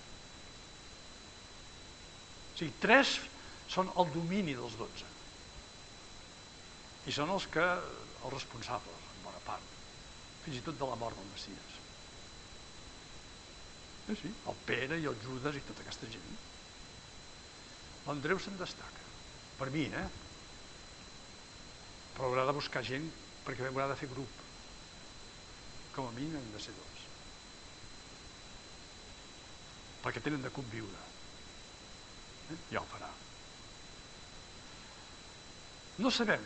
O 2.54 2.58
sigui, 2.58 2.72
tres 2.82 3.18
són 3.70 3.90
el 4.00 4.10
domini 4.14 4.56
dels 4.56 4.76
dotze. 4.80 5.06
I 7.08 7.14
són 7.14 7.30
els 7.32 7.46
que, 7.52 7.64
els 7.64 8.34
responsables, 8.34 9.08
en 9.14 9.24
bona 9.24 9.42
part, 9.46 9.74
fins 10.44 10.58
i 10.58 10.64
tot 10.64 10.78
de 10.78 10.88
la 10.88 10.96
mort 11.00 11.16
del 11.18 11.28
Messies. 11.32 11.76
Sí, 14.08 14.16
sí, 14.22 14.30
el 14.48 14.62
Pere 14.64 14.96
i 14.98 15.08
el 15.08 15.18
Judas 15.20 15.56
i 15.56 15.64
tota 15.68 15.84
aquesta 15.84 16.08
gent. 16.08 16.38
L'Andreu 18.06 18.40
se'n 18.40 18.56
destaca. 18.56 19.04
Per 19.58 19.68
mi, 19.74 19.84
eh? 19.92 20.06
Però 22.18 22.28
haurà 22.28 22.44
de 22.50 22.58
buscar 22.58 22.84
gent 22.84 23.08
perquè 23.46 23.70
haurà 23.70 23.88
de 23.88 23.96
fer 23.96 24.10
grup. 24.12 24.44
Com 25.96 26.10
a 26.10 26.14
mínim 26.18 26.36
hem 26.36 26.52
de 26.52 26.62
ser 26.62 26.74
dos 26.76 26.88
perquè 30.02 30.22
tenen 30.24 30.40
de 30.42 30.52
conviure. 30.54 31.06
Eh? 32.52 32.58
Ja 32.72 32.82
ho 32.82 32.86
farà. 32.88 33.10
No 35.98 36.12
sabem 36.14 36.44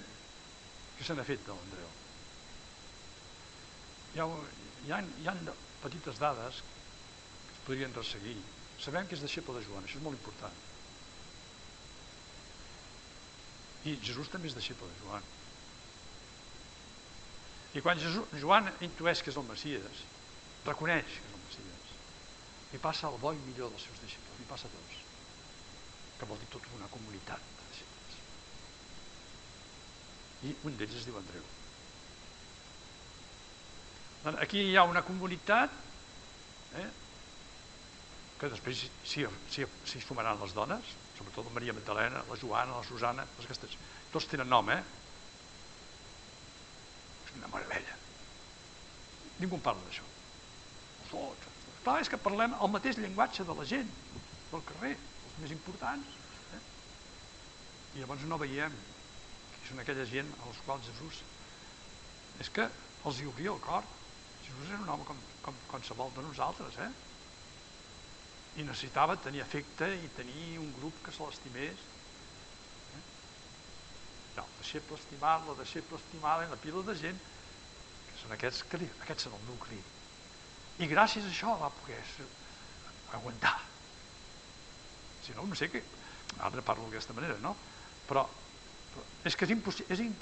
què 0.96 1.06
se 1.06 1.14
n'ha 1.14 1.26
fet 1.28 1.44
de 1.46 1.54
l'Andreu. 1.54 1.90
Hi 4.14 4.22
ha, 4.22 4.26
hi, 4.86 4.92
ha, 4.92 5.00
hi 5.22 5.28
ha 5.28 5.36
petites 5.84 6.18
dades 6.20 6.62
que 6.64 7.54
es 7.54 7.62
podrien 7.68 7.94
resseguir. 7.96 8.38
Sabem 8.82 9.06
que 9.06 9.16
és 9.18 9.24
deixeble 9.24 9.54
de 9.58 9.64
Joan, 9.68 9.86
això 9.86 10.00
és 10.00 10.04
molt 10.04 10.18
important. 10.18 10.58
I 13.86 13.96
Jesús 14.00 14.30
també 14.32 14.50
és 14.50 14.58
deixeble 14.58 14.88
de 14.88 14.98
Joan. 15.04 15.30
I 17.72 17.80
quan 17.80 18.00
Joan 18.36 18.68
intueix 18.84 19.22
que 19.24 19.32
és 19.32 19.38
el 19.40 19.46
Messies, 19.48 20.02
reconeix 20.66 21.08
que 21.08 21.28
és 21.28 21.36
el 21.36 21.42
li 22.72 22.80
passa 22.80 23.08
el 23.08 23.18
bo 23.20 23.34
i 23.36 23.40
millor 23.44 23.72
dels 23.72 23.84
seus 23.84 23.98
deixebles, 24.00 24.38
li 24.40 24.48
passa 24.48 24.68
a 24.68 24.72
tots, 24.72 25.00
que 26.18 26.28
vol 26.28 26.38
dir 26.40 26.48
tota 26.54 26.72
una 26.78 26.88
comunitat 26.92 27.42
de 27.58 27.66
deixebles. 27.68 28.14
I 30.48 30.54
un 30.68 30.78
d'ells 30.80 30.96
es 31.02 31.08
diu 31.08 31.18
Andreu. 31.20 31.44
Aquí 34.40 34.64
hi 34.70 34.76
ha 34.78 34.86
una 34.88 35.02
comunitat 35.04 35.74
eh, 36.80 36.88
que 38.40 38.50
després 38.54 38.86
s'hi 39.04 39.26
si, 39.52 39.66
si 39.92 40.00
sumaran 40.00 40.40
les 40.40 40.54
dones, 40.56 40.96
sobretot 41.18 41.50
la 41.50 41.56
Maria 41.58 41.76
Magdalena, 41.76 42.24
la 42.30 42.38
Joana, 42.40 42.78
la 42.78 42.88
Susana, 42.88 43.26
les 43.36 43.50
aquestes, 43.50 43.76
tots 44.14 44.30
tenen 44.32 44.48
nom, 44.48 44.70
eh? 44.72 44.80
És 47.32 47.40
una 47.40 47.50
meravella. 47.54 47.96
Ningú 49.40 49.58
parla 49.64 49.82
d'això. 49.88 50.06
Tots, 51.10 51.52
Clar, 51.82 51.98
és 51.98 52.08
que 52.08 52.18
parlem 52.24 52.52
el 52.62 52.70
mateix 52.70 52.98
llenguatge 53.02 53.42
de 53.46 53.54
la 53.58 53.64
gent, 53.66 53.88
del 54.52 54.62
carrer, 54.68 54.92
els 54.94 55.38
més 55.42 55.54
importants. 55.54 56.18
Eh? 56.54 56.60
I 57.96 58.02
llavors 58.02 58.22
no 58.30 58.38
veiem 58.38 58.76
que 59.56 59.64
són 59.70 59.82
aquella 59.82 60.06
gent 60.06 60.30
a 60.38 60.46
les 60.46 60.60
quals 60.66 60.86
Jesús 60.92 61.22
és 62.42 62.50
que 62.54 62.68
els 63.08 63.18
hi 63.18 63.26
obria 63.30 63.50
el 63.50 63.58
cor. 63.64 63.88
Jesús 64.44 64.70
era 64.70 64.78
un 64.84 64.92
home 64.94 65.08
com, 65.08 65.24
com 65.42 65.58
qualsevol 65.72 66.14
de 66.14 66.24
nosaltres, 66.28 66.78
eh? 66.86 66.90
I 68.62 68.66
necessitava 68.68 69.18
tenir 69.24 69.42
afecte 69.42 69.88
i 69.96 70.10
tenir 70.16 70.60
un 70.62 70.70
grup 70.78 71.02
que 71.02 71.14
se 71.14 71.26
l'estimés. 71.26 71.82
No, 74.36 74.46
deixeble 74.58 74.96
estimat, 74.96 75.44
la 75.48 75.56
deixeble 75.58 75.98
estimada 76.00 76.46
i 76.46 76.50
la 76.50 76.60
pila 76.60 76.84
de 76.86 76.94
gent, 76.96 77.18
que 78.08 78.20
són 78.20 78.32
aquests, 78.36 78.64
que, 78.70 78.80
aquests 79.04 79.28
són 79.28 79.36
el 79.40 79.44
nucli 79.50 79.80
i 80.80 80.88
gràcies 80.88 81.26
a 81.26 81.30
això 81.30 81.56
va 81.60 81.70
poder 81.76 82.00
aguantar. 83.12 83.54
Si 85.22 85.34
no, 85.36 85.46
no 85.46 85.58
sé 85.58 85.68
què... 85.72 85.82
Ara 86.42 86.64
parlo 86.64 86.86
d'aquesta 86.88 87.12
manera, 87.12 87.36
no? 87.42 87.52
Però, 88.08 88.22
però 88.92 89.04
és 89.28 89.36
que 89.36 89.44
és, 89.44 89.52
impossi 89.52 89.84
és, 89.92 90.00
in 90.00 90.14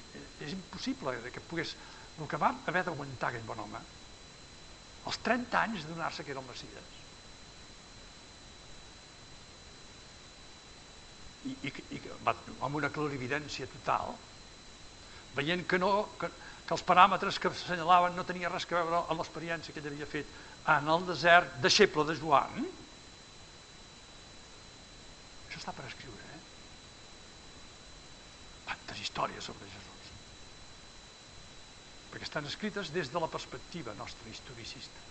és 0.42 0.56
impossible 0.56 1.14
que 1.30 1.42
pogués... 1.52 1.76
El 2.20 2.28
que 2.28 2.36
va 2.36 2.50
haver 2.68 2.82
d'aguantar 2.84 3.30
aquell 3.30 3.46
bon 3.48 3.62
home, 3.62 3.78
els 5.08 5.20
30 5.24 5.60
anys 5.60 5.86
de 5.86 5.94
donar-se 5.94 6.26
que 6.26 6.34
era 6.34 6.42
el 6.42 6.48
Messias. 6.50 6.99
I, 11.48 11.54
i, 11.64 11.72
i 11.96 12.00
va, 12.26 12.34
amb 12.60 12.76
una 12.76 12.90
clarividència 12.92 13.68
total, 13.72 14.12
veient 15.36 15.64
que 15.68 15.78
no, 15.80 15.90
que, 16.20 16.28
que 16.66 16.76
els 16.76 16.84
paràmetres 16.86 17.38
que 17.40 17.50
assenyalaven 17.50 18.14
no 18.14 18.26
tenia 18.28 18.50
res 18.52 18.66
que 18.68 18.76
veure 18.76 19.02
amb 19.02 19.22
l'experiència 19.22 19.74
que 19.74 19.80
ell 19.82 19.90
havia 19.92 20.06
fet 20.10 20.28
en 20.74 20.90
el 20.94 21.06
desert 21.08 21.56
deixeble 21.64 22.04
de 22.06 22.14
Joan. 22.20 22.66
Això 25.48 25.58
està 25.58 25.74
per 25.74 25.86
escriure, 25.88 26.26
eh? 26.34 26.40
Quantes 28.68 29.00
històries 29.02 29.48
sobre 29.50 29.66
Jesús. 29.72 30.12
Perquè 32.12 32.26
estan 32.28 32.46
escrites 32.46 32.92
des 32.94 33.10
de 33.10 33.22
la 33.22 33.30
perspectiva 33.32 33.94
nostra 33.98 34.30
historicista. 34.30 35.08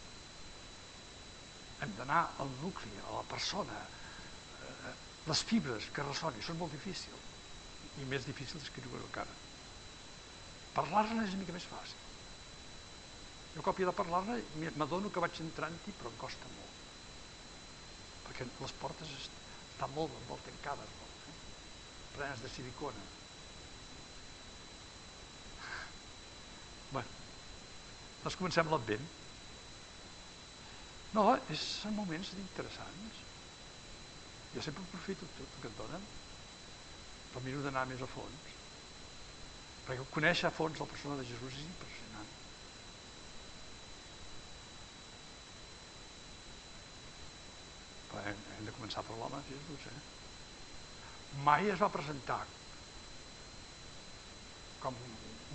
Hem 1.83 1.95
d'anar 1.97 2.25
al 2.39 2.51
nucli, 2.61 2.91
a 3.07 3.17
la 3.17 3.25
persona, 3.27 3.83
les 5.29 5.41
fibres 5.45 5.89
que 5.93 6.05
ressonin, 6.05 6.41
són 6.45 6.57
molt 6.61 6.73
difícils. 6.73 7.27
I 8.01 8.05
més 8.09 8.25
difícil 8.25 8.61
d'escriure 8.61 9.01
encara. 9.03 9.33
Parlar-ne 10.75 11.25
és 11.25 11.35
una 11.35 11.43
mica 11.43 11.55
més 11.55 11.67
fàcil. 11.69 12.07
Jo 13.55 13.65
còpia 13.65 13.89
de 13.89 13.95
parlar-ne 13.97 14.39
m'adono 14.79 15.11
que 15.13 15.21
vaig 15.23 15.39
entrant-hi 15.43 15.93
però 15.99 16.11
em 16.11 16.17
costa 16.21 16.51
molt. 16.55 16.81
Perquè 18.27 18.47
les 18.49 18.75
portes 18.81 19.13
estan 19.19 19.95
molt, 19.95 20.13
molt 20.29 20.45
tancades, 20.47 20.91
molt, 21.01 21.23
eh? 21.29 21.37
plenes 22.17 22.43
de 22.45 22.51
silicona. 22.55 23.07
Bueno, 26.89 27.09
doncs 28.23 28.37
comencem 28.37 28.69
l'advent. 28.71 29.09
No, 31.17 31.25
és, 31.49 31.65
són 31.81 31.97
moments 31.97 32.31
interessants. 32.37 33.25
Jo 34.55 34.61
sempre 34.65 34.83
aprofito 34.83 35.27
tot 35.37 35.57
el 35.57 35.61
que 35.61 35.69
et 35.69 35.77
donen, 35.77 36.05
però 37.29 37.43
miro 37.45 37.61
d'anar 37.65 37.85
més 37.89 38.01
a 38.01 38.09
fons. 38.09 38.53
Perquè 39.87 40.05
conèixer 40.15 40.49
a 40.49 40.53
fons 40.53 40.81
la 40.81 40.87
persona 40.89 41.17
de 41.19 41.25
Jesús 41.29 41.57
és 41.59 41.67
impressionant. 41.67 42.31
Però 48.09 48.23
hem, 48.25 48.41
hem 48.55 48.65
de 48.69 48.73
començar 48.77 49.05
per 49.05 49.17
l'home, 49.19 49.43
Jesús, 49.51 49.85
eh? 49.93 49.99
Mai 51.45 51.69
es 51.69 51.81
va 51.81 51.91
presentar 51.93 52.41
com 54.81 54.97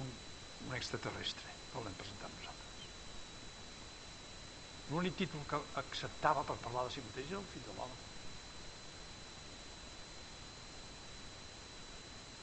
un, 0.04 0.14
un 0.68 0.74
extraterrestre, 0.78 1.50
no 1.74 1.82
l'hem 1.82 1.98
presentat 1.98 2.30
nosaltres. 2.38 2.88
L'únic 4.92 5.18
títol 5.18 5.46
que 5.50 5.62
acceptava 5.82 6.44
per 6.46 6.60
parlar 6.62 6.86
de 6.86 6.94
si 6.94 7.02
mateix 7.02 7.30
era 7.32 7.40
el 7.42 7.48
fill 7.52 7.64
de 7.66 7.78
l'home. 7.78 8.13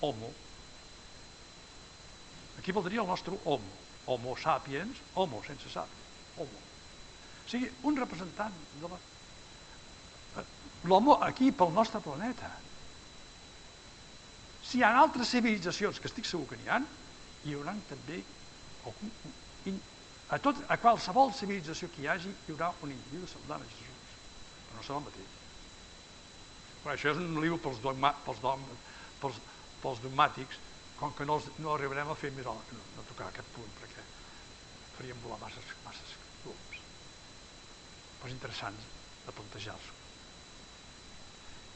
Homo. 0.01 0.31
Aquí 2.59 2.71
voldria 2.71 3.01
el 3.01 3.07
nostre 3.07 3.37
homo. 3.45 3.79
Homo 4.05 4.35
sapiens, 4.37 4.97
homo 5.15 5.43
sense 5.45 5.69
sapiens. 5.69 6.09
Homo. 6.37 6.59
O 7.45 7.49
sigui, 7.49 7.69
un 7.83 7.97
representant 7.97 8.53
de 8.81 8.89
la... 8.89 8.99
L'homo 10.89 11.19
aquí 11.21 11.51
pel 11.53 11.73
nostre 11.73 12.01
planeta. 12.01 12.49
Si 14.65 14.79
hi 14.79 14.83
ha 14.85 14.91
altres 14.97 15.29
civilitzacions, 15.29 15.99
que 15.99 16.09
estic 16.09 16.25
segur 16.25 16.47
que 16.49 16.57
n'hi 16.57 16.69
ha, 16.71 16.79
hi 17.45 17.55
haurà 17.57 17.75
també 17.89 18.21
a, 20.31 20.39
tot, 20.39 20.57
a 20.71 20.77
qualsevol 20.81 21.33
civilització 21.37 21.89
que 21.93 22.03
hi 22.03 22.09
hagi 22.09 22.31
hi 22.31 22.53
haurà 22.53 22.71
un 22.81 22.93
individu 22.93 23.27
semblant 23.29 23.61
a 23.61 23.69
Jesús, 23.69 24.15
però 24.69 24.79
no 24.79 24.85
serà 24.85 24.99
el 25.01 25.05
mateix. 25.09 25.37
Però 26.81 26.93
això 26.95 27.11
és 27.13 27.19
un 27.21 27.41
lío 27.43 27.59
pels, 27.61 27.81
dogma, 27.83 28.13
pels, 28.25 28.39
dogma, 28.41 28.77
pels, 29.21 29.41
pels 29.82 30.02
dogmàtics, 30.04 30.60
com 31.00 31.13
que 31.17 31.26
no, 31.26 31.39
els, 31.39 31.50
no 31.62 31.74
arribarem 31.74 32.12
a 32.12 32.17
fer 32.17 32.32
més 32.36 32.46
no, 32.46 32.56
no 32.96 33.06
tocar 33.10 33.30
aquest 33.30 33.48
punt, 33.56 33.72
perquè 33.80 34.06
faríem 34.98 35.22
volar 35.24 35.39
masses, 35.41 35.74
masses 35.86 36.13
clubs. 36.44 36.82
Però 38.20 38.30
és 38.30 38.36
interessant 38.36 38.78
de 39.26 39.34
plantejar-s'ho. 39.34 39.98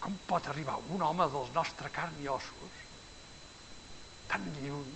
Com 0.06 0.18
pot 0.30 0.52
arribar 0.52 0.78
un 0.94 1.02
home 1.02 1.26
dels 1.34 1.54
nostres 1.56 1.94
carn 1.94 2.20
i 2.22 2.30
ossos 2.30 2.84
tan 4.30 4.46
lluny, 4.60 4.94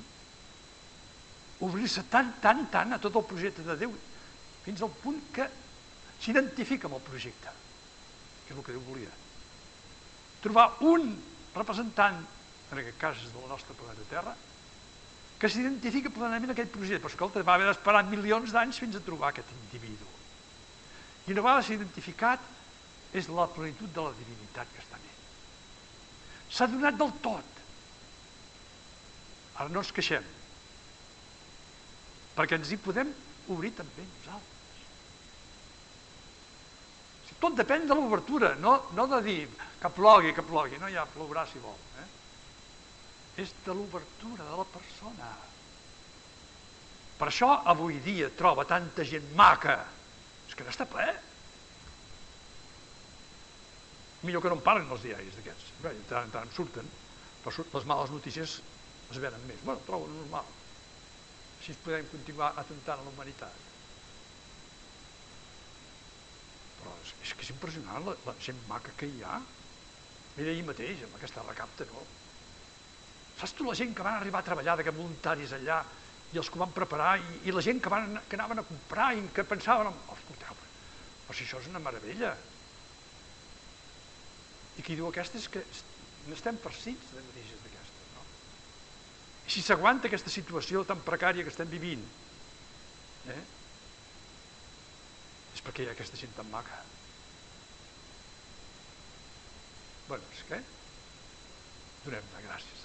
obrir-se 1.66 2.06
tant, 2.10 2.32
tant, 2.42 2.64
tant 2.72 2.96
a 2.96 3.00
tot 3.02 3.18
el 3.20 3.26
projecte 3.30 3.66
de 3.66 3.76
Déu, 3.80 3.94
fins 4.66 4.82
al 4.86 4.94
punt 5.02 5.20
que 5.36 5.46
s'identifica 6.20 6.90
amb 6.90 6.98
el 7.00 7.06
projecte, 7.06 7.54
és 8.48 8.56
el 8.56 8.64
que 8.66 8.76
Déu 8.76 8.84
volia. 8.88 9.12
Trobar 10.44 10.68
un 10.88 11.12
representant, 11.56 12.22
en 12.72 12.82
aquest 12.82 13.00
cas 13.02 13.18
és 13.24 13.34
de 13.34 13.42
la 13.42 13.52
nostra 13.52 13.76
planeta 13.78 14.08
Terra, 14.10 14.36
que 15.40 15.50
s'identifica 15.50 16.12
plenament 16.14 16.54
aquest 16.54 16.72
projecte. 16.74 17.02
Però 17.06 17.14
escolta, 17.14 17.44
va 17.48 17.56
haver 17.58 17.70
d'esperar 17.70 18.04
milions 18.10 18.54
d'anys 18.56 18.82
fins 18.82 18.98
a 18.98 19.04
trobar 19.04 19.32
aquest 19.32 19.52
individu. 19.56 20.08
I 21.28 21.36
una 21.36 21.46
vegada 21.46 21.76
identificat, 21.76 22.44
és 23.14 23.30
la 23.34 23.48
plenitud 23.50 23.90
de 23.90 24.04
la 24.06 24.14
divinitat 24.14 24.70
que 24.74 24.84
està 24.84 25.00
en 25.00 25.08
ell. 25.08 25.24
S'ha 26.54 26.68
donat 26.70 26.98
del 27.00 27.16
tot 27.24 27.56
Ara 29.60 29.68
no 29.76 29.82
ens 29.84 29.90
queixem, 29.92 30.24
perquè 32.38 32.56
ens 32.56 32.70
hi 32.72 32.78
podem 32.80 33.10
obrir 33.52 33.74
també 33.76 34.06
nosaltres. 34.08 34.56
Tot 37.40 37.56
depèn 37.56 37.86
de 37.88 37.96
l'obertura, 37.96 38.54
no, 38.60 38.74
no 38.96 39.06
de 39.12 39.20
dir 39.24 39.42
que 39.82 39.92
plogui, 39.96 40.32
que 40.36 40.44
plogui, 40.44 40.80
no 40.80 40.90
ja 40.92 41.06
plourà 41.12 41.46
si 41.48 41.60
vol. 41.64 41.76
Eh? 42.00 42.08
És 43.40 43.54
de 43.66 43.76
l'obertura 43.76 44.46
de 44.48 44.58
la 44.60 44.68
persona. 44.74 45.30
Per 47.20 47.28
això 47.28 47.50
avui 47.74 48.00
dia 48.04 48.30
troba 48.40 48.66
tanta 48.68 49.06
gent 49.08 49.28
maca. 49.40 49.78
És 50.48 50.56
que 50.58 50.66
n'està 50.68 50.88
ple. 50.90 51.08
Millor 54.28 54.44
que 54.44 54.52
no 54.52 54.58
en 54.60 54.64
parlen 54.66 54.92
els 54.92 55.04
diaris 55.06 55.36
d'aquests. 55.38 55.74
Bé, 55.84 55.94
tant 56.10 56.28
en 56.28 56.34
tant 56.36 56.52
surten, 56.56 56.88
però 57.44 57.66
les 57.76 57.88
males 57.92 58.12
notícies 58.16 58.60
es 59.12 59.20
venen 59.24 59.46
més. 59.48 59.62
Bueno, 59.64 59.84
trobo 59.88 60.10
normal. 60.12 60.48
Així 61.60 61.76
podem 61.84 62.08
continuar 62.12 62.54
atentant 62.60 63.00
a 63.00 63.06
la 63.06 63.14
humanitat. 63.14 63.68
Però 66.80 66.96
és, 67.04 67.14
és 67.24 67.36
que 67.36 67.48
és 67.48 67.54
impressionant 67.56 68.08
la, 68.08 68.16
la 68.28 68.36
gent 68.44 68.60
maca 68.68 68.96
que 69.00 69.12
hi 69.12 69.24
ha. 69.24 69.40
Mira 70.38 70.56
ahir 70.56 70.66
mateix, 70.68 71.04
amb 71.08 71.20
aquesta 71.20 71.44
recapta, 71.48 71.88
no? 71.92 72.08
Saps 73.40 73.56
tu 73.56 73.68
la 73.68 73.76
gent 73.80 73.96
que 73.96 74.06
van 74.06 74.20
arribar 74.20 74.42
a 74.44 74.48
treballar 74.50 74.76
de 74.80 74.92
voluntaris 74.92 75.56
allà 75.56 75.80
i 76.34 76.38
els 76.38 76.50
que 76.52 76.60
van 76.62 76.74
preparar 76.76 77.14
i, 77.18 77.40
i 77.50 77.56
la 77.56 77.64
gent 77.66 77.80
que, 77.82 77.90
van, 77.90 78.20
que 78.30 78.38
anaven 78.38 78.62
a 78.62 78.68
comprar 78.68 79.14
i 79.18 79.24
que 79.34 79.48
pensaven, 79.48 79.88
oh, 79.90 80.18
escolteu, 80.18 80.60
però 81.26 81.38
si 81.38 81.48
això 81.48 81.62
és 81.64 81.72
una 81.72 81.82
meravella. 81.82 82.36
I 84.78 84.84
qui 84.84 85.00
diu 85.00 85.08
aquesta 85.10 85.40
és 85.40 85.48
que 85.52 85.64
n'estem 86.28 86.60
farcits 86.62 87.16
de 87.16 87.24
notícies 87.24 87.60
si 89.50 89.64
s'aguanta 89.66 90.08
aquesta 90.08 90.30
situació 90.30 90.84
tan 90.86 91.02
precària 91.06 91.44
que 91.46 91.50
estem 91.50 91.70
vivint, 91.72 92.04
eh? 93.34 93.42
és 95.56 95.64
perquè 95.66 95.84
hi 95.84 95.90
ha 95.90 95.96
aquesta 95.96 96.20
gent 96.22 96.36
tan 96.38 96.52
maca. 96.54 96.84
Bueno, 100.10 100.30
és 100.38 100.46
que 100.52 100.62
donem 102.06 102.30
de 102.36 102.46
gràcies 102.46 102.79